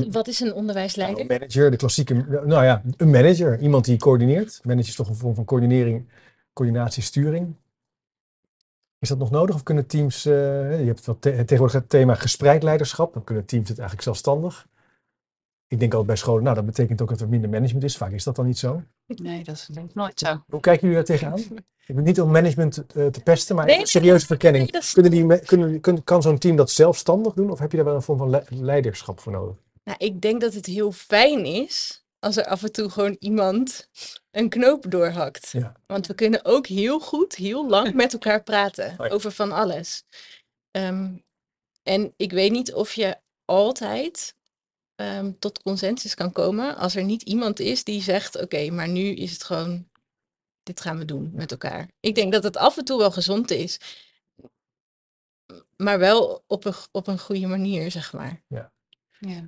[0.10, 1.20] Wat is een nou, onderwijsleider?
[1.22, 2.14] een manager, de klassieke,
[2.46, 3.60] nou ja, een manager.
[3.60, 4.60] Iemand die coördineert.
[4.64, 6.10] Manager is toch een vorm van coördinering,
[6.54, 7.56] coördinatie, sturing.
[9.04, 10.34] Is dat nog nodig of kunnen teams, eh,
[10.80, 14.68] je hebt wat te- tegenwoordig het thema gespreid leiderschap, dan kunnen teams het eigenlijk zelfstandig.
[15.68, 17.98] Ik denk altijd bij scholen, nou dat betekent ook dat er minder management is.
[17.98, 18.82] Vaak is dat dan niet zo.
[19.08, 20.44] Nee, dat is nooit zo.
[20.48, 21.40] Hoe kijken jullie daar tegenaan?
[21.88, 24.64] Ik ben niet om management eh, te pesten, maar Nee, serieuze verkenning.
[24.64, 27.72] nee, dat is- Kunnen die, kunnen, kun- kan zo'n team dat zelfstandig doen of heb
[27.72, 29.56] je daar wel een vorm van le- leiderschap voor nodig?
[29.84, 33.90] Nou, ik denk dat het heel fijn is als er af en toe gewoon iemand
[34.32, 35.50] een knoop doorhakt.
[35.52, 35.76] Ja.
[35.86, 39.14] Want we kunnen ook heel goed, heel lang met elkaar praten Oh ja.
[39.14, 40.04] over van alles.
[40.72, 41.16] Ehm,
[41.84, 44.36] en ik weet niet of je altijd
[44.96, 49.02] ehm, tot consensus kan komen als er niet iemand is die zegt: Oké, maar nu
[49.02, 49.90] is het gewoon,
[50.64, 51.90] dit gaan we doen met elkaar.
[52.00, 53.80] Ik denk dat het af en toe wel gezond is,
[55.76, 58.44] maar wel op een, op een goede manier, zeg maar.
[58.48, 58.72] Ja.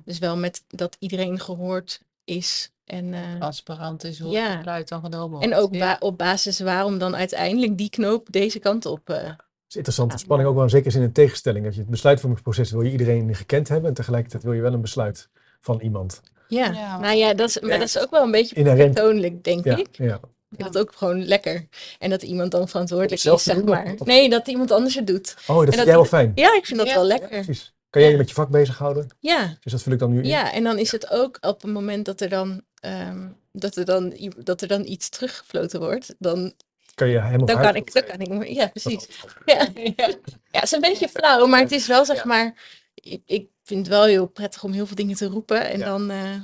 [0.04, 2.70] Dus wel met dat iedereen gehoord is.
[2.84, 4.48] En, eh, transparant is hoe Ja.
[4.48, 5.62] het besluit dan genomen en wordt.
[5.64, 5.78] ook Ja.
[5.80, 9.10] wa- op basis waarom dan uiteindelijk die knoop deze kant op.
[9.10, 10.20] eh, Het is interessante Ja.
[10.20, 11.64] spanning ook wel, zeker is in een tegenstelling.
[11.64, 14.80] Dat je het besluitvormingsproces wil je iedereen gekend hebben en tegelijkertijd wil je wel een
[14.80, 15.28] besluit
[15.60, 16.20] van iemand.
[16.48, 16.72] ja.
[16.72, 18.94] Ja, nou ja, dat is, maar dat is ook wel een beetje Inherent.
[18.94, 19.88] persoonlijk, denk Ja, ik.
[19.92, 20.14] ja.
[20.50, 21.66] Ik vind het ook gewoon lekker.
[21.98, 23.94] En dat iemand dan verantwoordelijk is, zeg maar.
[24.04, 25.34] Nee, dat iemand anders het doet.
[25.46, 26.32] Oh, dat vind dat jij wel fijn.
[26.34, 26.94] Ja, ik vind dat Ja.
[26.94, 27.28] wel Ja, lekker.
[27.28, 27.74] precies.
[27.90, 29.06] Kan jij je met je vak bezighouden?
[29.20, 30.28] Ja, Dus dat vul ik dan nu in.
[30.28, 30.52] ja.
[30.52, 34.16] En dan is het ook op het moment dat er dan, ehm, dat er dan,
[34.38, 36.54] dat er dan iets teruggefloten wordt, dan,
[36.94, 39.06] Kan je of dan kan ik, dan kan ik, ja, precies.
[39.44, 39.92] Ja, ja.
[39.96, 40.06] ja,
[40.50, 42.24] het is een beetje flauw, maar het is wel zeg Ja.
[42.24, 42.54] maar.
[42.94, 45.68] Ik, ik vind het wel heel prettig om heel veel dingen te roepen.
[45.68, 45.84] En Ja.
[45.84, 46.10] dan.
[46.10, 46.34] eh,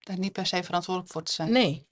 [0.00, 1.52] daar niet per se verantwoordelijk voor te zijn.
[1.52, 1.86] Nee.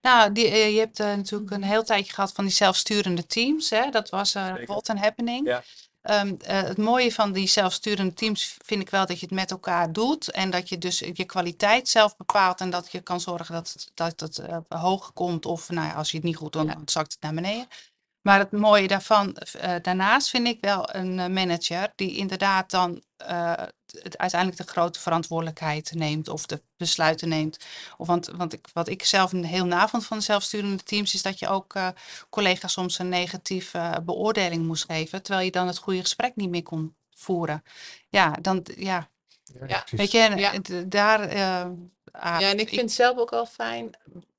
[0.00, 3.70] Nou, die, eh, je hebt eh, natuurlijk een heel tijdje gehad van die zelfsturende teams.
[3.70, 3.90] Hè?
[3.90, 4.66] Dat was eh Zeker.
[4.66, 5.46] Volt and Happening.
[5.46, 5.62] Ja.
[6.06, 9.50] Ehm, eh, het mooie van die zelfsturende teams vind ik wel dat je het met
[9.50, 10.30] elkaar doet.
[10.30, 12.60] En dat je dus je kwaliteit zelf bepaalt.
[12.60, 15.46] En dat je kan zorgen dat het, dat het eh, hoog komt.
[15.46, 17.68] Of nou ja, als je het niet goed doet, dan zakt het naar beneden.
[18.26, 23.02] Maar het mooie daarvan, eh, daarnaast vind ik wel een eh, manager die inderdaad dan
[23.16, 23.52] eh,
[24.02, 27.64] het, uiteindelijk de grote verantwoordelijkheid neemt of de besluiten neemt.
[27.96, 31.14] Of want want ik, wat ik zelf een heel na vond van de zelfsturende teams
[31.14, 31.88] is dat je ook eh,
[32.30, 36.62] collega's soms een negatieve beoordeling moest geven, terwijl je dan het goede gesprek niet meer
[36.62, 37.62] kon voeren.
[38.08, 39.08] Ja, dan ja,
[39.66, 40.50] Ja, weet je, Ja.
[40.52, 41.20] het- daar.
[41.20, 41.60] eh,
[42.12, 43.90] ah, Ja, en ik vind het zelf ook al fijn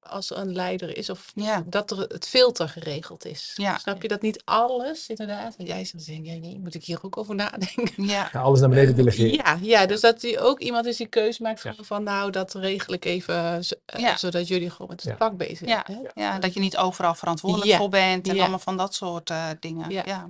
[0.09, 1.63] als er een leider is of Ja.
[1.65, 3.51] dat er het filter geregeld is.
[3.55, 3.77] Ja.
[3.77, 5.55] Snap je dat niet alles, inderdaad?
[5.57, 8.05] Want jij zegt, ja, nee, moet ik hier ook over nadenken?
[8.07, 9.33] Ja, Ga alles naar beneden delegeren.
[9.33, 11.83] Ja, ja, dus dat hij ook iemand is die keuze maakt van, Ja.
[11.83, 14.17] van nou, dat regel ik even, zo- eh, Ja.
[14.17, 15.17] zodat jullie gewoon met het Ja.
[15.17, 15.83] vak bezig Ja.
[15.87, 16.07] zijn.
[16.13, 16.21] hè?
[16.21, 17.77] ja, dat je niet overal verantwoordelijk Ja.
[17.77, 18.41] voor bent en Ja.
[18.41, 19.89] allemaal van dat soort eh, dingen.
[19.89, 20.03] Ja.
[20.05, 20.29] Ja.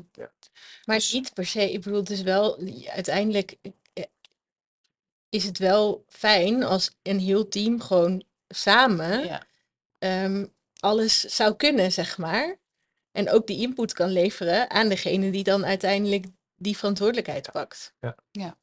[0.85, 1.71] Maar Dus- niet per se.
[1.71, 3.55] Ik bedoel, het is wel uiteindelijk
[3.93, 4.03] eh,
[5.29, 9.41] is het wel fijn als een heel team gewoon samen Ja.
[9.99, 10.45] Ehm,
[10.79, 12.57] alles zou kunnen, zeg maar.
[13.11, 16.25] En ook die input kan leveren aan degene die dan uiteindelijk
[16.55, 17.93] die verantwoordelijkheid pakt.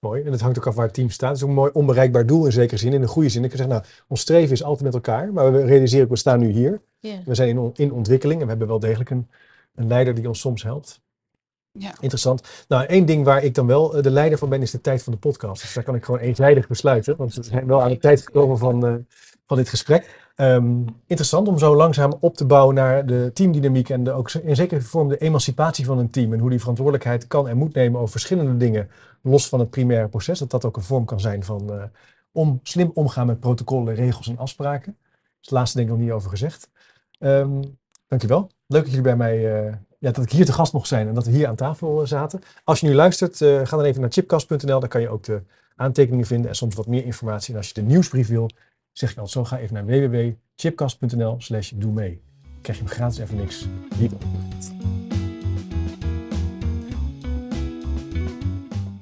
[0.00, 0.22] Mooi.
[0.22, 1.28] En het hangt ook af waar het team staat.
[1.28, 2.92] Het is ook een mooi onbereikbaar doel in zekere zin.
[2.92, 3.42] In een goede zin.
[3.44, 5.32] Ik kan zeggen, nou, ons streven is altijd met elkaar.
[5.32, 6.82] Maar we realiseren ook, we staan nu hier.
[6.98, 7.18] Ja.
[7.24, 8.38] We zijn in, on- in ontwikkeling.
[8.40, 9.30] En we hebben wel degelijk een,
[9.74, 11.00] een leider die ons soms helpt.
[11.72, 11.94] Ja.
[12.00, 12.64] Interessant.
[12.68, 15.02] Nou, één ding waar ik dan wel eh, de leider van ben, is de tijd
[15.02, 15.62] van de podcast.
[15.62, 17.16] Dus daar kan ik gewoon eenzijdig besluiten.
[17.16, 18.94] Want we zijn wel aan de tijd gekomen van, eh,
[19.46, 20.22] van dit gesprek.
[20.34, 24.56] Ehm, interessant om zo langzaam op te bouwen naar de teamdynamiek en de, ook in
[24.56, 26.32] zekere vorm de emancipatie van een team.
[26.32, 28.90] En hoe die verantwoordelijkheid kan en moet nemen over verschillende dingen,
[29.22, 30.38] los van het primaire proces.
[30.38, 31.82] Dat dat ook een vorm kan zijn van eh,
[32.32, 34.96] om, slim omgaan met protocollen, regels en afspraken.
[35.12, 36.70] Dus het laatste denk ik nog niet over gezegd.
[37.18, 37.60] Ehm
[38.08, 38.50] dankjewel.
[38.66, 41.14] Leuk dat jullie bij mij, eh, ja, dat ik hier te gast mocht zijn en
[41.14, 42.40] dat we hier aan tafel eh, zaten.
[42.64, 44.80] Als je nu luistert, ga dan even naar chipcast.nl.
[44.80, 45.42] Daar kan je ook de
[45.76, 47.52] aantekeningen vinden en soms wat meer informatie.
[47.52, 48.50] En als je de nieuwsbrief wil,
[48.94, 52.22] zeg ik altijd zo, ga even naar www.chipcast.nl slash doe mee.
[52.60, 53.66] Krijg je hem gratis even niks.
[53.96, 54.10] Hier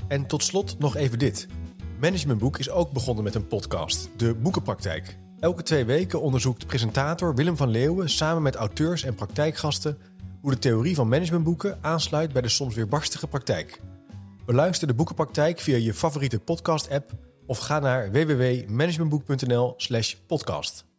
[0.08, 1.46] En tot slot nog even dit.
[2.00, 5.18] Managementboek is ook begonnen met een podcast, De Boekenpraktijk.
[5.38, 9.98] Elke twee weken onderzoekt presentator Willem van Leeuwen samen met auteurs en praktijkgasten
[10.40, 13.80] hoe de theorie van managementboeken aansluit bij de soms weer barstige praktijk.
[14.46, 17.12] Beluister de Boekenpraktijk via je favoriete podcast-app
[17.46, 20.91] of ga naar www.managementboek.nl/podcast.